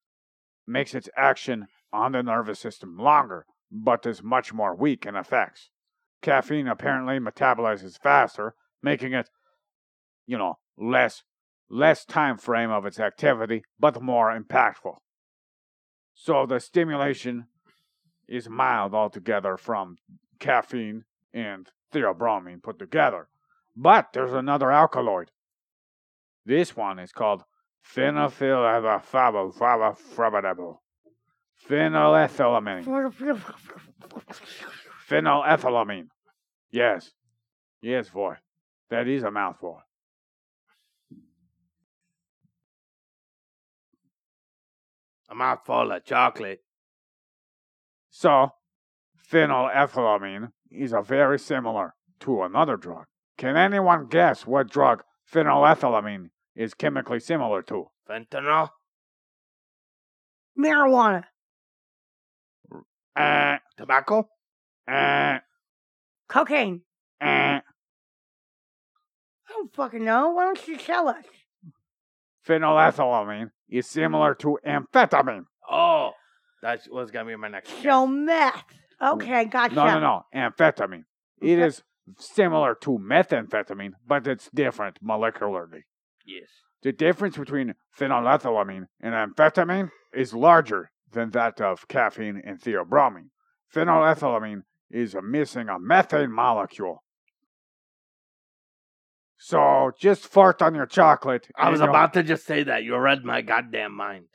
[0.66, 5.68] makes its action on the nervous system longer, but is much more weak in effects.
[6.22, 9.28] Caffeine apparently metabolizes faster, making it,
[10.26, 11.24] you know, less
[11.72, 14.98] less time frame of its activity, but more impactful.
[16.14, 17.46] So the stimulation
[18.28, 19.96] is mild altogether from
[20.38, 23.28] caffeine and theobromine put together.
[23.74, 25.30] But there's another alkaloid.
[26.44, 27.42] This one is called
[27.82, 29.00] phenylethylamine.
[31.68, 32.84] Phenylethylamine.
[35.08, 36.08] Phenylethylamine.
[36.70, 37.12] Yes.
[37.80, 38.36] Yes, boy.
[38.90, 39.80] That is a mouthful.
[45.32, 46.60] A mouthful of chocolate.
[48.10, 48.50] So,
[49.32, 53.06] phenylethylamine is a very similar to another drug.
[53.38, 57.86] Can anyone guess what drug phenylethylamine is chemically similar to?
[58.06, 58.68] Fentanyl?
[60.58, 61.24] Marijuana.
[63.16, 64.28] Uh, Tobacco?
[64.86, 65.38] uh,
[66.28, 66.82] Cocaine.
[67.22, 67.24] uh.
[67.24, 67.62] I
[69.48, 70.28] don't fucking know.
[70.32, 71.24] Why don't you tell us?
[72.46, 74.48] Phenylethylamine is similar mm-hmm.
[74.48, 75.44] to amphetamine.
[75.70, 76.12] Oh,
[76.62, 77.70] that was gonna be my next.
[77.70, 77.82] guess.
[77.82, 78.64] So meth.
[79.00, 79.50] Okay, mm.
[79.50, 79.74] gotcha.
[79.74, 80.22] No, no, no.
[80.34, 81.04] Amphetamine.
[81.40, 81.66] It Okay.
[81.66, 81.82] is
[82.18, 85.82] similar to methamphetamine, but it's different molecularly.
[86.24, 86.48] Yes.
[86.82, 93.30] The difference between phenylethylamine and amphetamine is larger than that of caffeine and theobromine.
[93.74, 97.02] Phenylethylamine is missing a methane molecule.
[99.44, 101.48] So just fart on your chocolate.
[101.56, 102.84] I was about to just say that.
[102.84, 104.26] You read my goddamn mind.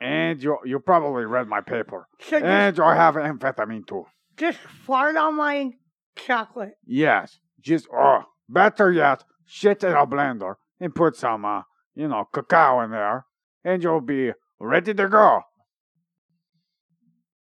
[0.00, 2.06] And you you probably read my paper.
[2.20, 4.04] So just, And you'll have amphetamine too.
[4.36, 5.72] just fart on my
[6.14, 6.74] chocolate.
[6.86, 7.40] Yes.
[7.60, 11.62] Just oh, better yet, shit in a blender and put some uh,
[11.94, 13.26] you know, cacao in there,
[13.64, 15.42] and you'll be ready to go.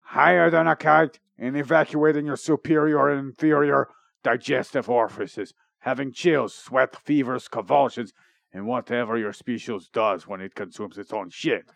[0.02, 3.88] Higher than a kite and evacuating your superior and inferior
[4.24, 8.14] digestive orifices, having chills, sweat, fevers, convulsions,
[8.54, 11.70] and whatever your species does when it consumes its own shit.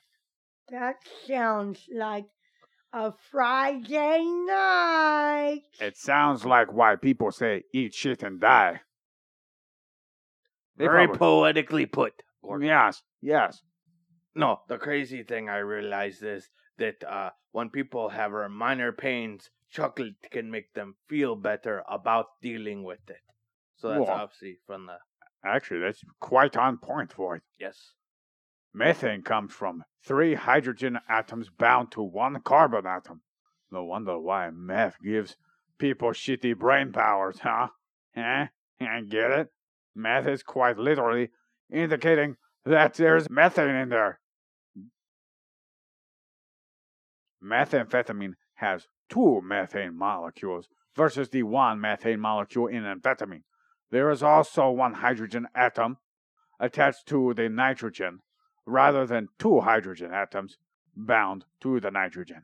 [0.69, 0.95] That
[1.27, 2.25] sounds like
[2.93, 5.61] a Friday night.
[5.79, 8.81] It sounds like why people say eat shit and die.
[10.77, 12.23] They Very probably- poetically put.
[12.43, 12.67] Gordon.
[12.67, 13.61] Yes, yes.
[14.33, 20.15] No, the crazy thing I realized is that uh, when people have minor pains, chocolate
[20.31, 23.21] can make them feel better about dealing with it.
[23.81, 24.99] So that's Well- obviously from the
[25.43, 27.43] Actually, that's quite on point for it.
[27.57, 27.95] yes.
[28.73, 33.23] Methane comes from three hydrogen atoms bound to one carbon atom.
[33.71, 35.35] No wonder why meth gives
[35.79, 37.69] people shitty brain powers, huh?
[38.15, 38.47] Huh?
[38.79, 39.51] I get it.
[39.95, 41.31] Meth is quite literally
[41.71, 44.21] indicating that there's methane in there.
[47.43, 53.43] Methamphetamine has two methane molecules versus the one methane molecule in amphetamine.
[53.91, 55.97] There is also one hydrogen atom
[56.59, 58.19] attached to the nitrogen
[58.65, 60.57] rather than two hydrogen atoms
[60.95, 62.43] bound to the nitrogen.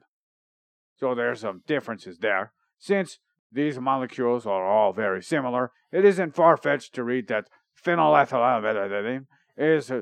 [0.97, 2.51] So there's some differences there.
[2.77, 3.19] Since
[3.51, 7.47] these molecules are all very similar, it isn't far fetched to read that
[7.81, 10.01] phenylethylamine is uh,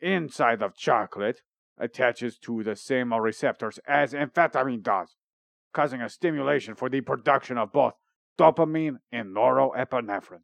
[0.00, 1.42] inside of chocolate
[1.78, 5.16] attaches to the same receptors as amphetamine does,
[5.72, 7.94] causing a stimulation for the production of both
[8.38, 10.42] dopamine and norepinephrine.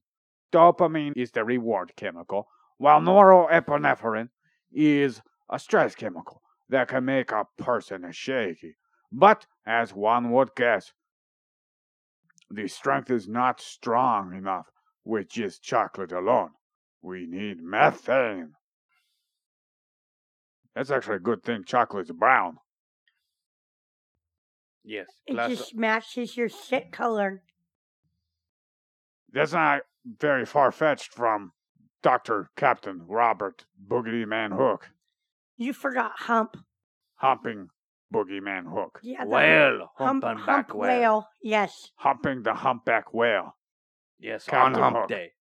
[0.52, 4.28] Dopamine is the reward chemical, while norepinephrine
[4.72, 8.76] is a stress chemical that can make a person shaky.
[9.12, 10.92] But, as one would guess,
[12.50, 14.66] the strength is not strong enough
[15.04, 16.50] with just chocolate alone.
[17.02, 18.52] We need methane.
[20.74, 22.58] That's actually a good thing chocolate's brown.
[24.84, 25.06] Yes.
[25.26, 27.42] It Plus, just matches your shit color.
[29.32, 29.82] That's not
[30.18, 31.52] very far fetched from
[32.02, 32.50] Dr.
[32.56, 34.90] Captain Robert Boogeyman Hook,
[35.56, 36.56] You forgot hump.
[37.16, 37.68] humping
[38.14, 39.90] Boogeyman Hook, Yeah, the whale.
[39.96, 40.88] hump, Humping hump back whale.
[41.00, 41.28] whale.
[41.42, 41.90] Yes.
[41.96, 43.56] humping the humpback whale.
[44.18, 44.44] Yes.
[44.44, 45.08] Captain on hump Hook.
[45.08, 45.32] day.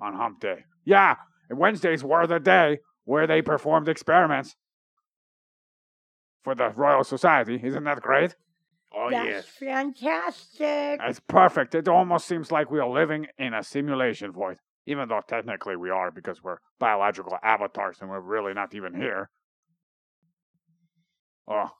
[0.00, 0.64] on hump day.
[0.84, 1.16] Yeah,
[1.50, 4.54] Wednesdays were the day where they performed experiments
[6.44, 7.58] for the Royal Society.
[7.62, 8.36] Isn't that great?
[8.94, 9.44] Oh That's yes.
[9.46, 11.00] fantastic.
[11.02, 11.74] It's perfect.
[11.74, 15.76] It almost seems like we are living in a simulation for it, even though technically
[15.76, 19.28] we are because we're biological avatars and we're really not even here.
[21.46, 21.70] Oh.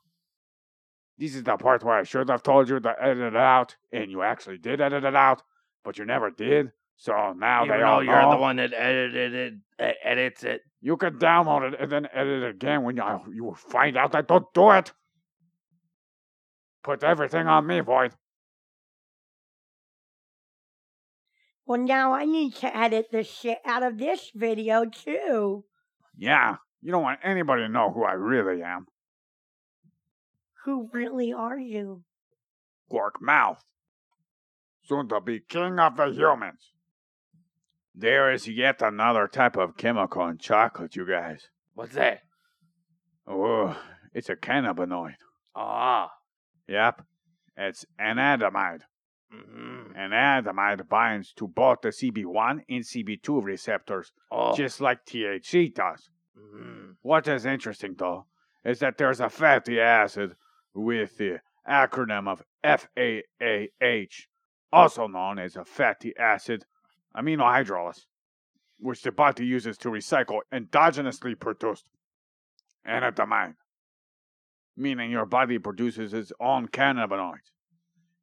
[1.17, 4.11] This is the part where I should have told you to edit it out, and
[4.11, 5.43] you actually did edit it out,
[5.85, 6.71] but you never did.
[6.97, 8.31] So now Even they though all you're know.
[8.33, 9.35] the one that edited
[9.79, 10.61] it, edits it.
[10.81, 14.23] You can download it and then edit it again when you, you find out I
[14.23, 14.93] don't do it.
[16.89, 18.09] Put everything on me, boy.
[21.67, 25.67] Well, now I need to edit the shit out of this video too.
[26.17, 28.87] Yeah, you don't want anybody to know who I really am.
[30.65, 32.05] Who really are you?
[32.91, 33.63] Gork Mouth.
[34.83, 36.73] Soon to be king of the humans.
[37.95, 41.49] There is yet another type of chemical in chocolate, you guys.
[41.75, 42.23] What's that?
[43.27, 43.79] Oh,
[44.15, 45.17] it's a cannabinoid.
[45.55, 46.13] Ah.
[46.69, 47.03] Yep,
[47.57, 48.83] it's anandamide.
[49.35, 49.93] Mm-hmm.
[49.97, 54.55] Anandamide binds to both the CB1 and CB2 receptors, Oh.
[54.55, 56.09] just like THC does.
[56.39, 56.97] Mhm.
[57.03, 58.27] What is interesting, though,
[58.65, 60.37] is that there's a fatty acid
[60.75, 64.27] with the acronym of FAAH,
[64.73, 66.65] also known as a fatty acid
[67.15, 68.07] amide hydrolase,
[68.79, 71.89] which the body uses to recycle endogenously produced
[72.87, 73.57] anandamide,
[74.79, 77.51] meaning your body produces its own cannabinoids,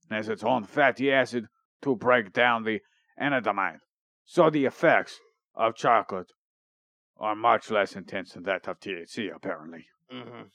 [0.09, 1.47] and has its own fatty acid
[1.81, 2.79] to break down the
[3.21, 3.79] anandamide.
[4.23, 5.19] So the effects
[5.53, 6.31] of chocolate
[7.17, 9.87] are much less intense than that of THC, apparently.
[10.11, 10.49] Mhm.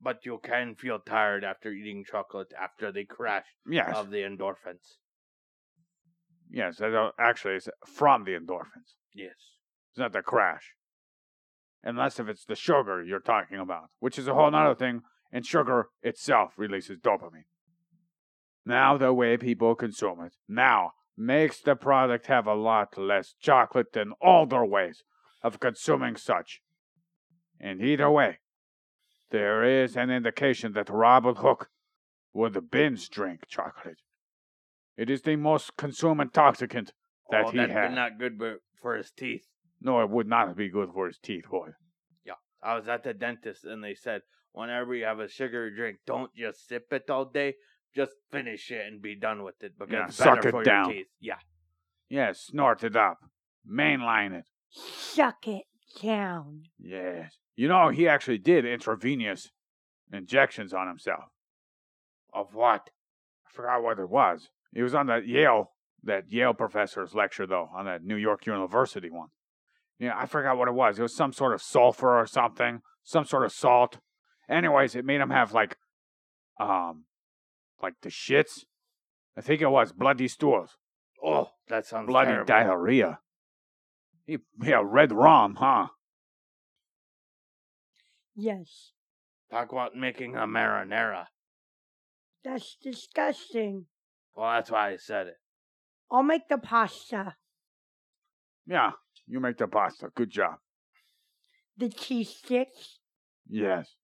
[0.00, 4.96] But you can feel tired after eating chocolate after the crash Yes, of the endorphins.
[6.48, 8.96] yes, uh, actually it's from the endorphins.
[9.12, 9.34] Yes.
[9.90, 10.74] It's not the crash.
[11.82, 14.74] Unless if it's the sugar you're talking about, which is a whole nother oh.
[14.74, 17.44] thing, and sugar itself releases dopamine.
[18.66, 23.92] Now, the way people consume it now makes the product have a lot less chocolate
[23.92, 25.04] than older ways
[25.42, 26.60] of consuming such.
[27.58, 28.38] And either way,
[29.30, 31.68] there is an indication that Robert Hooke
[32.32, 34.00] would binge drink chocolate.
[34.96, 36.92] It is the most consumed intoxicant
[37.30, 37.94] that oh, he had.
[37.94, 38.40] not good
[38.80, 39.46] for his teeth.
[39.80, 41.70] No, it would not be good for his teeth, boy.
[42.24, 45.98] Yeah, I was at the dentist and they said, whenever you have a sugary drink,
[46.06, 47.54] don't just sip it all day.
[47.94, 50.62] Just finish it and be done with it because Yeah, it's suck better it for
[50.62, 50.84] down.
[50.90, 51.06] your teeth.
[51.20, 51.38] Yeah.
[52.08, 53.18] Yes, snort it up.
[53.68, 54.44] Mainline it.
[54.70, 55.64] Suck it
[56.00, 56.62] down.
[56.78, 57.32] Yes.
[57.56, 59.50] You know, he actually did intravenous
[60.12, 61.24] injections on himself.
[62.32, 62.90] Of what?
[63.46, 64.48] I forgot what it was.
[64.72, 65.72] He was on that Yale,
[66.04, 69.28] that Yale professor's lecture, though, on that New York University one.
[70.00, 70.98] Yeah, I forgot what it was.
[70.98, 73.98] It was some sort of sulfur or something, some sort of salt.
[74.48, 75.76] Anyways, it made him have like,
[76.58, 77.04] um,
[77.82, 78.64] like the shits.
[79.36, 80.76] I think it was bloody stools,
[81.22, 82.46] Oh, that sounds bloody terrible.
[82.46, 83.18] diarrhea.
[84.26, 85.88] He, yeah, red rum, huh?
[88.34, 88.92] Yes,
[89.50, 91.26] Talk about making a marinara.
[92.44, 93.86] that's disgusting.
[94.34, 95.34] Well, that's why I said it.
[96.10, 97.34] I'll make the pasta,
[98.66, 98.92] Yeah,
[99.30, 100.10] you make the pasta.
[100.14, 100.56] Good job.
[101.76, 102.98] the cheese sticks.
[103.48, 103.94] Yes.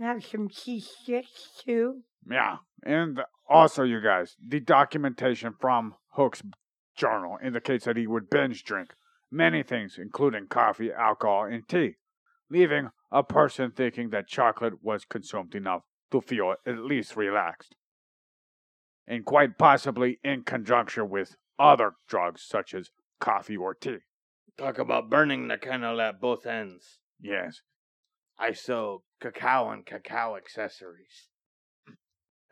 [0.00, 2.00] Have some cheese sticks too.
[2.28, 2.56] Yeah.
[2.82, 6.42] And also, you guys, the documentation from Hooke's
[6.96, 8.94] journal indicates that he would binge drink
[9.30, 11.96] many things, including coffee, alcohol, and tea,
[12.50, 17.76] leaving a person thinking that chocolate was consumed enough to feel at least relaxed.
[19.06, 22.90] And quite possibly in conjunction with other drugs such as
[23.20, 23.98] coffee or tea.
[24.60, 26.98] Talk about burning the candle at both ends.
[27.18, 27.62] Yes.
[28.38, 31.28] I sell cacao and cacao accessories.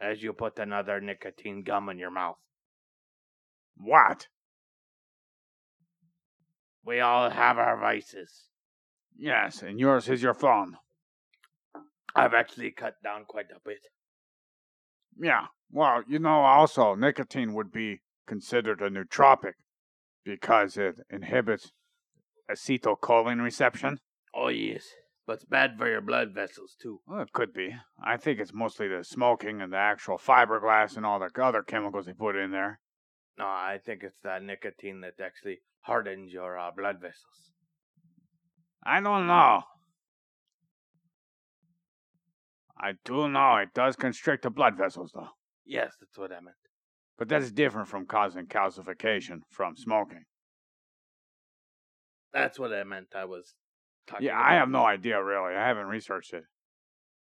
[0.01, 2.39] As you put another nicotine gum in your mouth.
[3.77, 4.29] What?
[6.83, 8.49] We all have our vices.
[9.15, 10.79] Yes, and yours is your phone.
[12.17, 13.81] I've actually cut down quite a bit.
[15.21, 15.49] Yeah.
[15.71, 19.55] Well, you know, also, nicotine would be considered a nootropic
[20.25, 21.73] because it inhibits
[22.51, 23.99] acetylcholine reception.
[24.35, 24.85] Oh, yes.
[25.27, 27.01] But it's bad for your blood vessels, too.
[27.07, 27.75] Well, it could be.
[28.03, 32.07] I think it's mostly the smoking and the actual fiberglass and all the other chemicals
[32.07, 32.81] they put in there.
[33.39, 37.53] No, I think it's that nicotine that actually hardens your uh, blood vessels.
[38.85, 39.63] I don't know.
[42.81, 45.29] I do know it does constrict the blood vessels, though.
[45.67, 46.57] Yes, that's what I meant.
[47.19, 50.25] But that's different from causing calcification from smoking.
[52.33, 53.09] That's what I meant.
[53.15, 53.55] I was
[54.07, 55.55] talking Yeah, I have no idea, really.
[55.55, 56.45] I haven't researched it.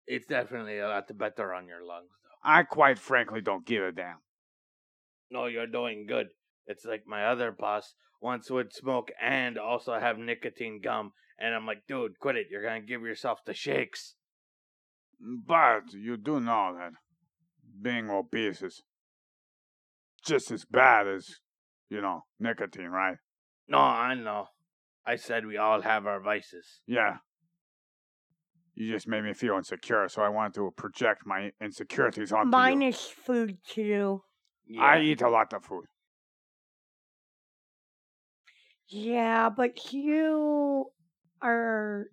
[0.06, 2.50] It's definitely a lot better on your lungs, though.
[2.50, 4.18] I quite frankly don't give a damn.
[5.30, 6.28] No, you're doing good.
[6.66, 11.12] It's like my other boss once would smoke and also have nicotine gum.
[11.40, 12.48] And I'm like, dude, quit it.
[12.50, 14.16] You're going to give yourself the shakes.
[15.24, 16.94] Mm, but you do know that
[17.82, 18.84] being obese is
[20.26, 21.40] just as bad as
[21.90, 23.18] You know, nicotine, right?
[23.68, 24.48] No, I know.
[25.08, 26.82] I said we all have our vices.
[26.86, 27.18] Yeah.
[28.76, 32.82] You just made me feel insecure, so I wanted to project my insecurities onto Mine
[32.82, 32.90] you.
[32.90, 34.22] is food too.
[34.80, 35.86] I eat a lot of food.
[38.90, 40.86] Yeah, but you
[41.42, 42.06] are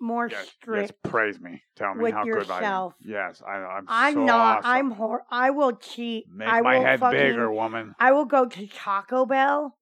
[0.00, 0.90] more Yes, strict.
[0.90, 1.62] yes, praise me.
[1.76, 2.90] Tell me with how good I am.
[3.00, 3.84] Yes, I, I'm.
[3.88, 4.58] I'm so not.
[4.58, 4.70] awesome.
[4.70, 5.22] I'm hor.
[5.30, 6.24] I will cheat.
[6.32, 7.94] Make I my will head fucking, bigger, woman.
[7.98, 9.76] I will go to Taco Bell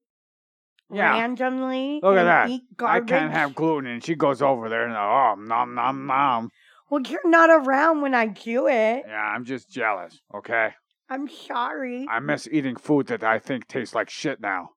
[0.94, 1.10] Yeah.
[1.10, 2.00] randomly.
[2.02, 2.50] Look at and that.
[2.50, 3.08] Eat I garbage.
[3.08, 6.50] can't have gluten, and she goes over there and oh, nom nom nom.
[6.90, 9.04] Well, you're not around when I do it.
[9.06, 10.20] Yeah, I'm just jealous.
[10.34, 10.70] Okay,
[11.08, 12.06] I'm sorry.
[12.10, 14.70] I miss eating food that I think tastes like shit now.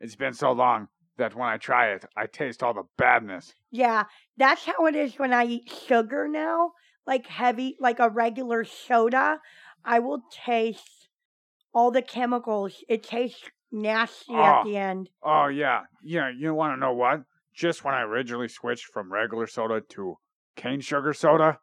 [0.00, 3.52] It's been so long that when I try it, I taste all the badness.
[3.70, 4.04] Yeah,
[4.36, 6.72] that's how it is when I eat sugar now.
[7.06, 9.38] Like heavy, like a regular soda.
[9.84, 10.97] I will taste
[11.72, 12.82] all the chemicals.
[12.88, 14.64] It tastes nasty at Oh.
[14.64, 15.10] the end.
[15.22, 16.30] Oh yeah, yeah.
[16.36, 17.22] You want to know what?
[17.54, 20.16] Just when I originally switched from regular soda to
[20.56, 21.58] cane sugar soda,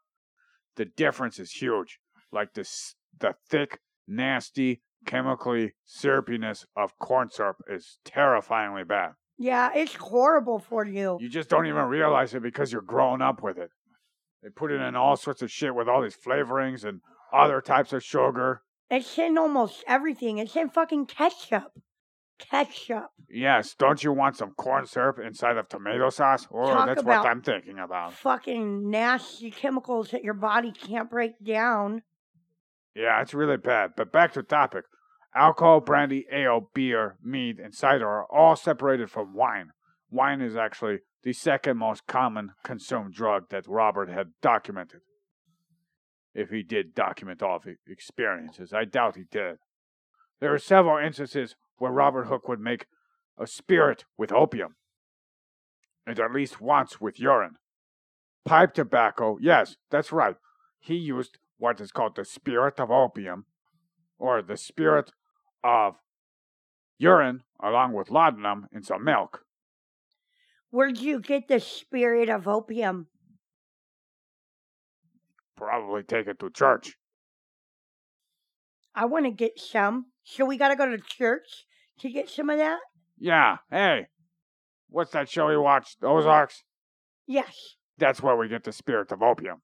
[0.75, 1.99] the difference is huge.
[2.31, 9.11] Like this, the thick, nasty, chemically syrupiness of corn syrup is terrifyingly bad.
[9.37, 11.17] Yeah, it's horrible for you.
[11.19, 13.69] You just don't even realize it because you're growing up with it.
[14.43, 17.01] They put it in all sorts of shit with all these flavorings and
[17.33, 18.61] other types of sugar.
[18.89, 20.37] It's in almost everything.
[20.37, 21.71] It's in fucking ketchup.
[22.37, 23.09] Ketchup.
[23.29, 26.47] Yes, don't you want some corn syrup inside of tomato sauce?
[26.53, 28.13] Oh, Talk that's about- what I'm thinking about.
[28.13, 32.03] Fucking nasty chemicals that your body can't break down.
[32.93, 33.91] Yeah, it's really bad.
[33.97, 34.85] But back to topic.
[35.33, 39.71] Alcohol, brandy, ale, beer, mead, and cider are all separated from wine.
[40.09, 45.01] Wine is actually the second most common consumed drug that Robert had documented.
[46.35, 49.55] If he did document all of his experiences, I doubt he did.
[50.41, 52.87] There are several instances where Robert Hooke would make
[53.37, 54.75] a spirit with opium,
[56.05, 57.55] and at least once with urine.
[58.43, 60.35] Pipe tobacco, yes, that's right.
[60.79, 63.45] He used what is called the spirit of opium,
[64.19, 65.13] or the spirit
[65.63, 65.95] of
[66.97, 69.45] urine, along with laudanum in some milk.
[70.69, 73.07] Where'd you get the spirit of opium?
[75.57, 76.95] Probably take it to church.
[78.93, 80.07] I want to get some.
[80.23, 81.65] So we gotta go to church
[81.99, 82.79] to get some of that?
[83.17, 84.07] Yeah, hey,
[84.89, 85.97] what's that show we oh, watched?
[86.01, 86.17] Oh.
[86.17, 86.63] Ozarks?
[87.27, 87.75] Yes.
[87.97, 89.61] That's where we get the spirit of opium.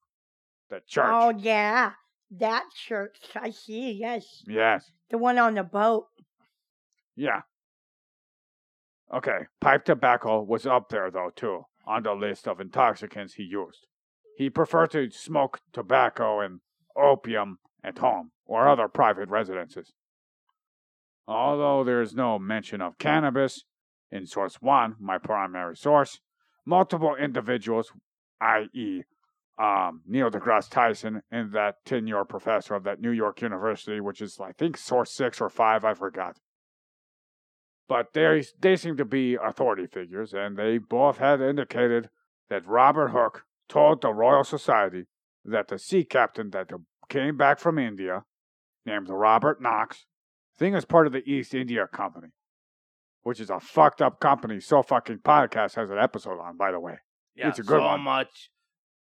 [0.70, 1.06] The oh, church.
[1.10, 1.92] Oh, yeah.
[2.32, 3.18] That church.
[3.36, 3.92] I see.
[3.92, 4.26] Yes.
[4.48, 4.90] Yes.
[5.10, 6.06] The one on the boat.
[7.16, 7.42] Yeah.
[9.14, 13.86] Okay, pipe tobacco was up there though too, on the list of intoxicants he used.
[14.42, 16.62] He preferred to smoke tobacco and
[16.98, 19.94] opium at home or other private residences.
[21.28, 23.66] Although there is no mention of cannabis
[24.12, 26.22] in source 1, my primary source,
[26.66, 27.92] multiple individuals,
[28.42, 29.04] i.e.,
[29.60, 34.40] um, Neil deGrasse Tyson and that tenure professor of that New York University, which is,
[34.40, 36.40] I think, source 6 or 5, I forgot
[37.88, 42.10] but they seem to be authority figures, and they both had indicated
[42.50, 45.06] that Robert Hooke told the Royal Society
[45.46, 46.70] that the sea captain that
[47.10, 48.24] came back from India,
[48.86, 50.06] named Robert Knox,
[50.58, 52.28] thing is part of the East India Company,
[53.24, 54.60] which is a fucked up company.
[54.60, 56.98] So fucking podcast has an episode on, by the way.
[57.36, 58.02] Yeah, It's a good so one.
[58.02, 58.50] much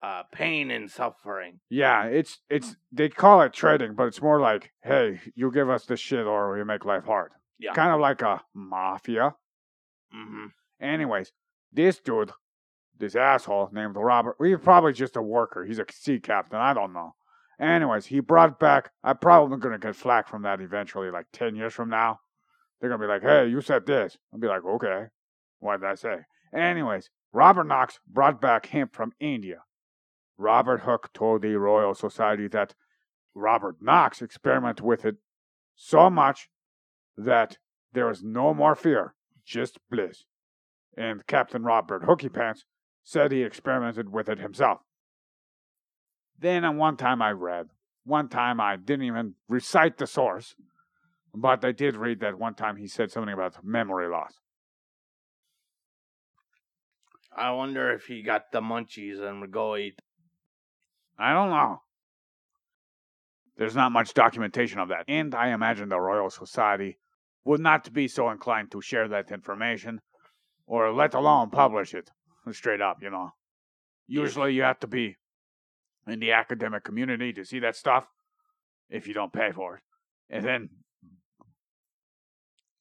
[0.04, 1.60] uh, pain and suffering.
[1.70, 5.86] Yeah, it's it's they call it trading, but it's more like, hey, you give us
[5.86, 7.32] this shit or we make life hard.
[7.58, 7.74] Yeah.
[7.74, 9.36] Kind of like a mafia.
[10.14, 10.48] Mm-hmm.
[10.82, 11.32] Anyways,
[11.72, 12.32] this dude,
[13.00, 15.66] this asshole named Robert, he's probably just a worker.
[15.66, 16.60] He's a sea captain.
[16.60, 17.16] I don't know.
[17.60, 18.92] Anyways, he brought back.
[19.04, 22.20] I'm probably going to get flack from that eventually, like 10 years from now.
[22.80, 24.18] They're going to be like, hey, you said this.
[24.32, 25.06] I'll be like, okay.
[25.60, 26.18] What did I say?
[26.56, 29.64] Anyways, Robert Knox brought back hemp from India.
[30.38, 32.76] Robert Hooke told the Royal Society that
[33.34, 35.16] Robert Knox experimented with it
[35.76, 36.50] so much
[37.18, 37.58] that
[37.94, 40.26] there is no more fear, just bliss
[40.98, 42.66] and Captain Robert Hooky Pants
[43.08, 44.82] said he experimented with it himself.
[46.38, 47.68] Then, on one time I read,
[48.04, 50.56] one time I didn't even recite the source,
[51.34, 54.34] but I did read that one time he said something about memory loss.
[57.34, 60.02] I wonder if he got the munchies and would go eat.
[61.18, 61.84] I don't know.
[63.56, 66.98] There's not much documentation of that, and I imagine the Royal Society
[67.46, 70.02] would not be so inclined to share that information,
[70.66, 72.12] or let alone publish it
[72.54, 73.32] straight up, you know.
[74.08, 75.18] Usually you have to be
[76.08, 78.08] in the academic community to see that stuff
[78.90, 79.82] if you don't pay for it.
[80.30, 80.70] And then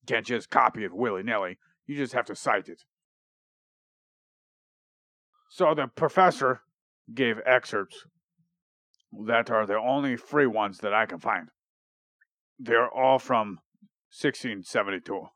[0.06, 1.58] Can't just copy it willy nilly.
[1.86, 2.82] You just have to cite it.
[5.50, 6.60] So the professor
[7.12, 8.04] gave excerpts
[9.26, 11.48] that are the only free ones that I can find.
[12.58, 13.60] They're all from
[14.10, 15.28] 1672.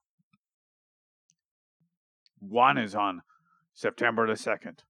[2.41, 3.23] One is on
[3.81, 4.81] September the 2nd.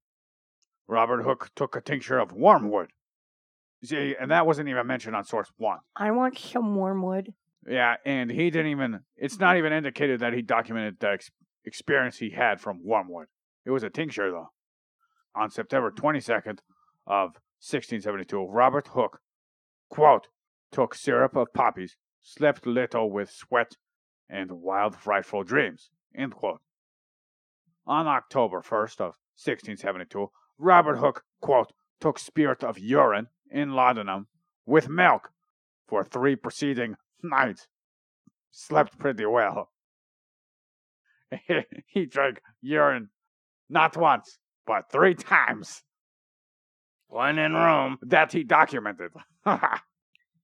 [0.89, 2.89] Robert Hooke took a tincture of wormwood.
[3.85, 5.79] See, and that wasn't even mentioned on source one.
[5.95, 7.33] I want some wormwood.
[7.69, 11.31] Yeah, and he didn't even, it's not even indicated that he documented the ex-
[11.65, 13.27] experience he had from wormwood.
[13.65, 14.49] It was a tincture, though.
[15.37, 16.59] On September 22nd
[17.07, 19.21] of 1672, Robert Hooke,
[19.89, 20.27] quote,
[20.73, 23.77] took syrup of poppies, slept little with sweat,
[24.29, 26.61] and wild frightful dreams, end quote.
[27.87, 34.27] On October 1st of 1672, Robert Hooke, quote, took spirit of urine in laudanum
[34.67, 35.31] with milk
[35.87, 37.67] for three preceding nights.
[38.51, 39.71] Slept pretty well.
[41.87, 43.11] he drank urine
[43.69, 45.83] not once, but three times.
[47.09, 47.99] One in Rome.
[48.03, 49.11] That he documented.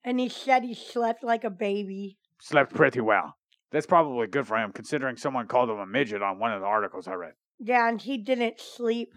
[0.06, 2.16] And he said he slept like a baby.
[2.40, 3.34] Slept pretty well.
[3.76, 6.66] That's probably good for him, considering someone called him a midget on one of the
[6.66, 7.34] articles I read.
[7.58, 9.12] Yeah, and he didn't sleep.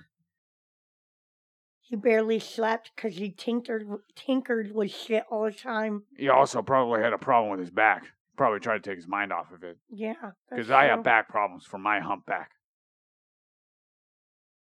[1.80, 3.88] He barely slept because he tinkered
[4.18, 6.04] tinkered with shit all the time.
[6.18, 8.08] He also probably had a problem with his back.
[8.36, 9.78] Probably tried to take his mind off of it.
[9.90, 10.16] Yeah,
[10.50, 12.52] Because I have back problems from my humpback.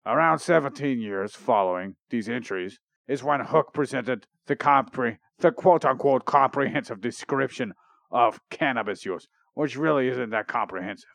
[0.05, 2.77] Around 17 years following these entries
[3.07, 7.73] is when Hooke presented the compre- the quote unquote comprehensive description
[8.11, 9.27] of cannabis use,
[9.58, 11.10] which really isn't that comprehensive.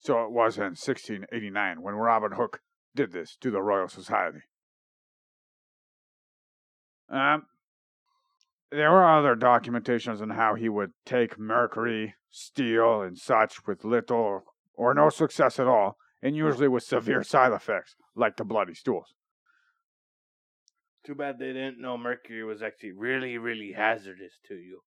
[0.00, 2.60] So it was in 1689 when Robert Hooke
[2.94, 4.40] did this to the Royal Society.
[7.08, 7.46] Um,
[8.70, 14.18] there were other documentations on how he would take mercury, steel, and such with little
[14.18, 14.42] or,
[14.74, 19.14] or no success at all, and usually with severe side effects, like the bloody stools.
[21.06, 24.82] Too bad they didn't know mercury was actually really, really hazardous to you.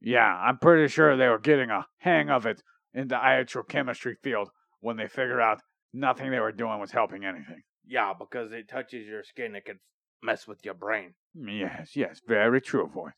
[0.00, 2.34] Yeah, I'm pretty sure they were getting a hang mm-hmm.
[2.34, 2.62] of it
[2.94, 5.60] in the iatrochemistry field when they figured out
[5.92, 7.62] nothing they were doing was helping anything.
[7.86, 9.80] Yeah, because it touches your skin, it can
[10.22, 11.14] mess with your brain.
[11.36, 13.12] Mm, yes, yes, very true, Void.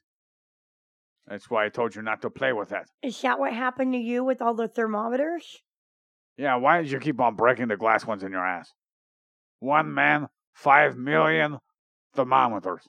[1.26, 2.86] That's why I told you not to play with that.
[3.02, 5.58] Is that what happened to you with all the thermometers?
[6.36, 8.72] Yeah, why did you keep on breaking the glass ones in your ass?
[9.58, 9.94] One mm.
[9.94, 11.04] man, five mm-hmm.
[11.04, 11.58] million
[12.14, 12.82] thermometers.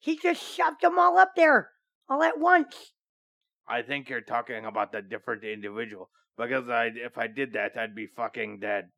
[0.00, 1.70] He just shoved them all up there,
[2.08, 2.92] all at once.
[3.68, 6.10] I think you're talking about the different individual.
[6.36, 8.88] Because I, if I did that, I'd be fucking dead.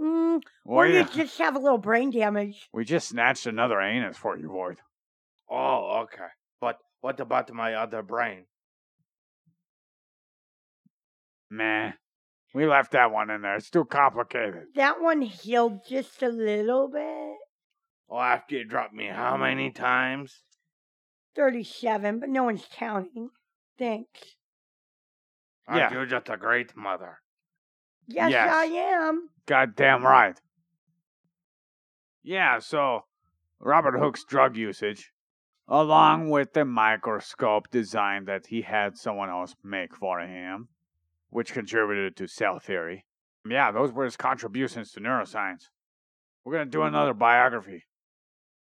[0.00, 2.68] Mm, Well, or you yeah, just have a little brain damage.
[2.72, 4.78] we just snatched another anus for you, Void.
[5.48, 6.26] Oh, okay.
[6.60, 8.46] But what about my other brain?
[11.50, 11.92] Meh.
[12.54, 13.56] We left that one in there.
[13.56, 14.68] It's too complicated.
[14.74, 17.36] That one healed just a little bit.
[18.08, 20.42] Oh, after you dropped me how many times?
[21.34, 23.30] 37, but no one's counting.
[23.78, 24.36] Thanks.
[25.66, 26.00] Aren't Yeah.
[26.00, 27.20] you just a great mother?
[28.06, 28.52] Yes, Yes.
[28.52, 29.30] I am.
[29.46, 30.06] Goddamn mm-hmm.
[30.06, 30.40] right.
[32.22, 33.06] Yeah, so
[33.58, 35.12] Robert Hooke's drug usage,
[35.68, 40.68] along with the microscope design that he had someone else make for him,
[41.30, 43.06] which contributed to cell theory.
[43.46, 45.68] Yeah, those were his contributions to neuroscience.
[46.44, 46.88] We're gonna do mm-hmm.
[46.88, 47.84] another biography.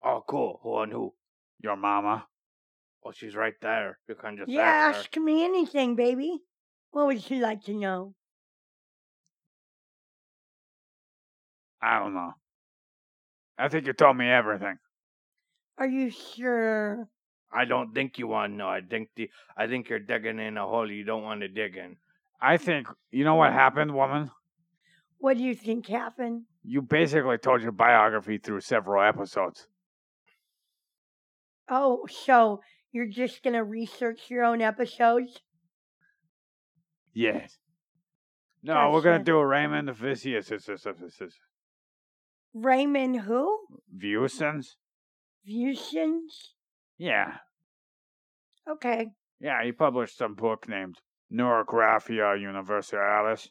[0.04, 0.60] Oh, cool.
[0.64, 1.14] Who and who?
[1.60, 2.28] Your mama.
[3.04, 4.00] Oh, she's right there.
[4.08, 4.94] You can just Yeah, ask her.
[4.94, 6.44] ask me anything, baby.
[6.92, 8.16] What would you like to know?
[11.82, 12.34] I don't know.
[13.60, 14.80] I think you told me everything.
[15.80, 17.10] Are you sure?
[17.52, 18.70] I don't think you want to know.
[18.70, 21.76] I think the I think you're digging in a hole you don't want to dig
[21.78, 21.98] in.
[22.42, 24.32] I think you know what happened, woman?
[25.20, 26.46] What do you think happened?
[26.64, 29.68] You basically told your biography through several episodes.
[31.70, 32.62] Oh, so
[32.92, 35.40] you're just gonna research your own episodes?
[37.14, 37.58] Yes.
[38.64, 39.32] No, we're gonna Gotcha.
[39.32, 40.52] do Raymond Vicious
[42.54, 43.60] Raymond who?
[43.96, 44.76] Viewsons.
[45.46, 46.54] Vucians?
[46.98, 47.38] Yeah.
[48.70, 49.08] Okay.
[49.40, 50.98] Yeah, he published some book named
[51.32, 53.50] Neurographia Universalis.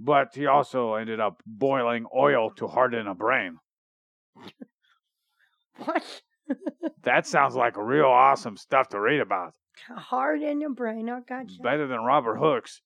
[0.00, 0.52] But he oh.
[0.52, 3.58] also ended up boiling oil to harden a brain.
[5.84, 6.22] What?
[7.02, 9.54] That sounds like real awesome stuff to read about.
[9.88, 11.08] Hard in your brain.
[11.08, 11.54] I gotcha.
[11.62, 12.82] Better than Robert Hooke's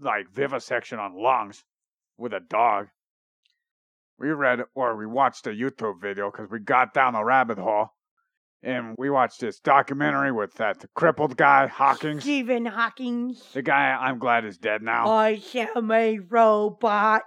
[0.00, 1.64] like vivisection on lungs
[2.16, 2.88] with a dog.
[4.18, 7.88] We read or we watched a YouTube video because we got down a rabbit hole
[8.62, 12.22] and we watched this documentary with that crippled guy, Hawkins.
[12.22, 13.36] Stephen Hawking.
[13.52, 15.06] The guy I'm glad is dead now.
[15.08, 15.42] I
[15.76, 17.22] am a robot.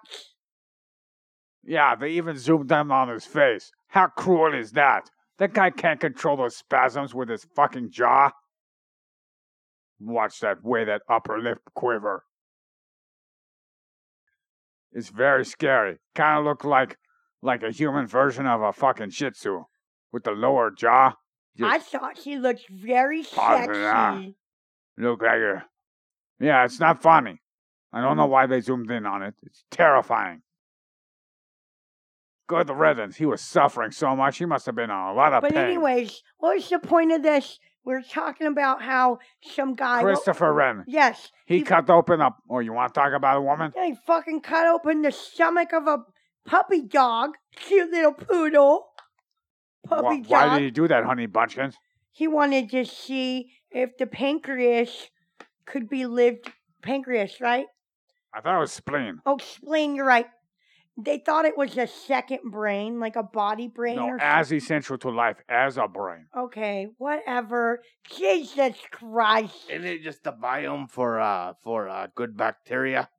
[1.63, 3.71] Yeah, they even zoomed in on his face.
[3.89, 5.09] How cruel is that?
[5.39, 8.31] That guy can't control those spasms with his fucking jaw.
[9.99, 12.23] Watch that way that upper lip quiver.
[14.91, 15.97] It's very scary.
[16.15, 16.97] Kind of look like
[17.41, 19.63] like a human version of a fucking Shih Tzu
[20.11, 21.13] with the lower jaw.
[21.61, 24.15] I thought he looked very Pause it now.
[24.15, 24.35] sexy.
[24.97, 25.65] Look like a.
[26.39, 27.41] Yeah, it's not funny.
[27.91, 28.31] I don't know mm.
[28.31, 29.33] why they zoomed in on it.
[29.43, 30.41] It's terrifying.
[32.47, 33.17] Good riddance.
[33.17, 34.37] He was suffering so much.
[34.37, 35.65] He must have been in a lot of But pain.
[35.65, 37.59] anyways, what was the point of this?
[37.83, 40.01] We're talking about how some guy.
[40.01, 40.83] Christopher Wren.
[40.87, 41.31] Yes.
[41.45, 42.31] He cut open a.
[42.49, 43.73] Oh, you want to talk about a woman?
[43.75, 45.99] He fucking cut open the stomach of a
[46.45, 47.31] puppy dog.
[47.55, 48.87] Cute little poodle.
[49.87, 50.29] Puppy dog.
[50.29, 51.75] why did he do that, Honey Bunchkins?
[52.11, 55.09] He wanted to see if the pancreas
[55.65, 56.51] could be lived.
[56.81, 57.67] Pancreas, right?
[58.33, 59.19] I thought it was spleen.
[59.25, 60.27] Oh, spleen, you're right.
[60.99, 64.97] They thought it was a second brain, like a body brain No, or as essential
[64.99, 66.25] to life as a brain.
[66.35, 67.83] Okay, whatever.
[68.09, 69.69] Jesus Christ.
[69.69, 73.09] Isn't it just a biome for uh for uh good bacteria?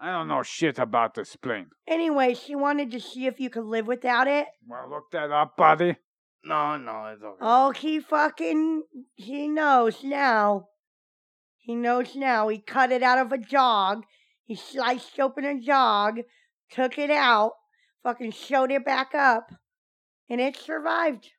[0.00, 1.66] I don't know shit about the spleen.
[1.86, 4.46] Anyway, she wanted to see if you could live without it.
[4.66, 5.96] Well, look that up, buddy.
[6.42, 7.36] No, no, it's okay.
[7.42, 8.84] Oh, he fucking.
[9.14, 10.68] He knows now.
[11.58, 12.48] He knows now.
[12.48, 14.04] He cut it out of a jog.
[14.42, 16.20] He sliced open a jog,
[16.70, 17.52] took it out,
[18.02, 19.52] fucking showed it back up,
[20.28, 21.30] and it survived.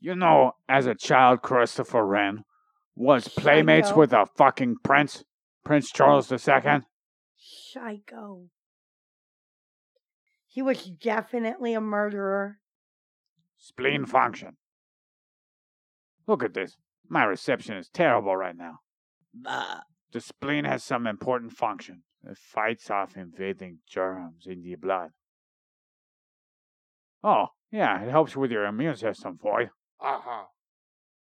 [0.00, 2.44] You know, as a child, Christopher Wren
[2.94, 4.00] was playmates Psycho.
[4.00, 5.24] with a fucking prince,
[5.64, 6.80] Prince Charles II.
[7.36, 8.48] Psycho.
[10.46, 12.58] He was definitely a murderer.
[13.56, 14.56] Spleen function.
[16.26, 16.76] Look at this.
[17.08, 18.80] My reception is terrible right now.
[20.12, 22.02] The spleen has some important function.
[22.24, 25.10] It fights off invading germs in the blood.
[27.24, 29.70] Oh, yeah, it helps with your immune system, Void.
[30.00, 30.44] Uh huh.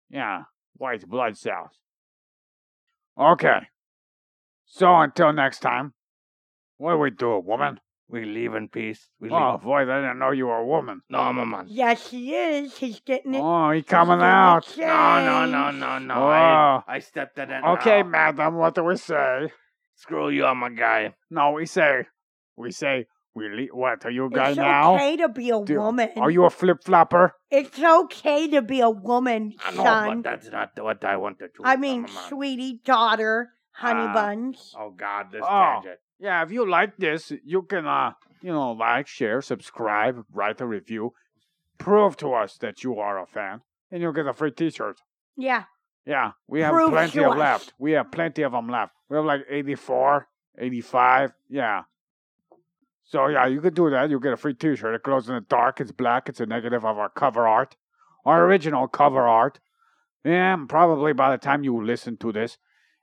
[0.10, 0.44] Yeah,
[0.76, 1.80] white blood cells.
[3.20, 3.68] Okay.
[4.66, 5.94] So until next time,
[6.78, 7.80] what do we do, woman?
[8.10, 9.10] We leave in peace.
[9.20, 9.38] We leave.
[9.38, 11.02] Oh, Void, I didn't know you were a woman.
[11.10, 11.66] No, I'm a man.
[11.68, 12.78] Yes, he is.
[12.78, 13.42] He's getting it.
[13.44, 14.70] Oh, he coming getting out.
[14.70, 16.14] it No, no, no, no, no.
[16.14, 16.30] Oh.
[16.30, 17.64] I, I stepped in it.
[17.64, 18.10] Okay, now.
[18.10, 19.52] madam, what do we say?
[19.98, 21.14] Screw you, I'm a guy.
[21.30, 22.06] No, we say,
[22.56, 24.06] we say, we le- what?
[24.06, 24.50] Are you a guy now?
[24.54, 24.96] It's now?
[24.96, 26.10] okay to be a Do- woman.
[26.18, 27.34] Are you a flip flopper?
[27.52, 30.22] It's okay to be a woman, I know, son.
[30.22, 31.64] but that's not what I want to do.
[31.64, 34.14] I mean, a sweetie, daughter, honey Ah.
[34.14, 34.74] buns.
[34.80, 35.80] Oh God, this Oh.
[35.82, 36.00] tangent.
[36.20, 40.66] Yeah, if you like this, you can, uh, you know, like, share, subscribe, write a
[40.68, 41.14] review,
[41.78, 45.00] prove to us that you are a fan, and you'll get a free T-shirt.
[45.36, 45.64] Yeah.
[46.06, 47.38] Yeah, we have Prove plenty to of us.
[47.38, 47.74] left.
[47.78, 48.94] We have plenty of them left.
[49.10, 50.28] We have like 84,
[50.58, 51.34] 85.
[51.50, 51.84] Yeah.
[53.04, 54.10] So yeah, you could do that.
[54.10, 54.94] You get a free T-shirt.
[54.94, 55.80] It glows in the dark.
[55.80, 56.28] It's black.
[56.28, 57.78] It's a negative of our cover art,
[58.26, 59.60] our original cover art.
[60.26, 62.58] And probably by the time you listen to this,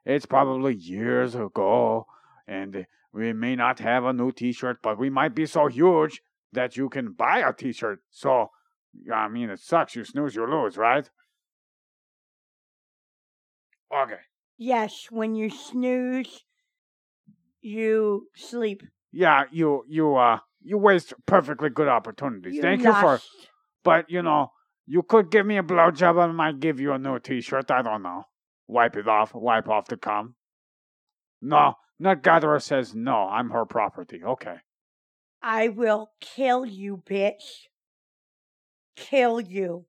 [0.04, 2.06] it's probably years ago,
[2.46, 6.20] and we may not have a new T-shirt, but we might be so huge
[6.52, 8.00] that you can buy a T-shirt.
[8.10, 8.50] So,
[9.10, 9.96] I mean, it sucks.
[9.96, 11.08] You snooze, you lose, right?
[13.90, 14.20] Okay.
[14.56, 16.44] Yes, when you snooze,
[17.60, 18.82] you sleep.
[19.12, 22.54] yeah, you you uh you waste perfectly good opportunities.
[22.54, 23.20] You Thank you for
[23.82, 24.52] but you know,
[24.86, 27.70] you could give me a blowjob and I might give you a new t shirt,
[27.70, 28.24] I don't know.
[28.66, 30.36] Wipe it off, wipe off the cum.
[31.42, 34.22] No, Nut Gatherer says no, I'm her property.
[34.24, 34.56] Okay.
[35.42, 37.66] I will kill you, bitch.
[38.96, 39.84] Kill you.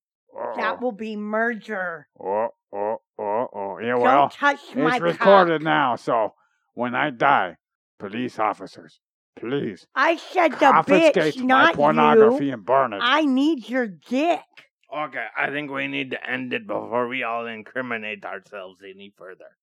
[0.58, 2.08] That Oh, will be murder.
[2.20, 3.78] oh, oh, oh, oh.
[3.80, 5.66] Yeah, well, Don't touch my it's recorded cock.
[5.66, 6.34] now, so
[6.74, 7.58] when I die,
[8.00, 9.00] police officers,
[9.40, 12.54] please I said the confiscate bitch, my not pornography you.
[12.54, 13.00] and burn it.
[13.02, 14.40] I need your dick.
[14.96, 19.58] Okay, I think we need to end it before we all incriminate ourselves any further.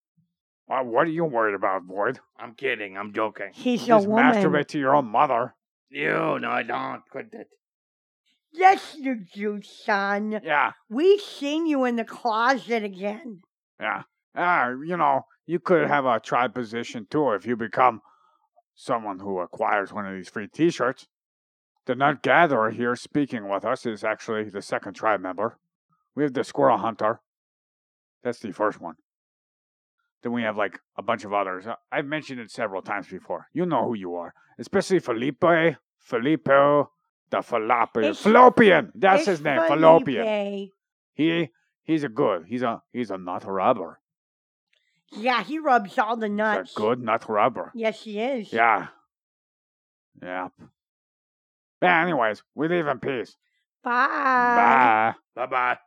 [0.71, 2.19] Uh, what are you worried about, Void?
[2.39, 2.97] I'm kidding.
[2.97, 3.51] I'm joking.
[3.53, 4.25] He's a Just woman.
[4.25, 5.55] masturbate to your own mother.
[5.91, 7.03] You, no, I don't.
[7.11, 7.49] Quit it.
[8.53, 10.41] Yes, you do, son.
[10.45, 13.41] Yeah, we've seen you in the closet again.
[13.81, 14.03] yeah.
[14.35, 18.01] Ah, you know, you could have a tribe position too if you become
[18.75, 21.07] someone who acquires one of these free T-shirts.
[21.85, 25.59] The Nut Gatherer here speaking with us is actually the second tribe member.
[26.15, 27.21] We have the Squirrel Hunter.
[28.23, 28.95] That's the first one.
[30.23, 31.65] Then we have like a bunch of others.
[31.91, 33.49] I've mentioned it several times before.
[33.53, 35.45] You know who you are, especially Felipe,
[35.99, 36.92] Filippo,
[37.33, 38.15] the fallopian.
[38.15, 38.93] Fallopian.
[38.95, 39.61] That's his name.
[39.67, 40.25] Fallopian.
[40.25, 40.71] Bay.
[41.15, 41.51] He
[41.83, 42.45] he's a good.
[42.47, 43.99] He's a he's a nut robber.
[45.11, 46.71] Yeah, he rubs all the nuts.
[46.71, 47.73] He's a good nut robber.
[47.75, 48.53] Yes, he is.
[48.53, 48.89] Yeah.
[50.23, 50.49] Yeah.
[51.83, 53.35] Anyways, we leave in peace.
[53.83, 54.07] Bye.
[54.07, 55.15] Bye.
[55.35, 55.79] Bye bye.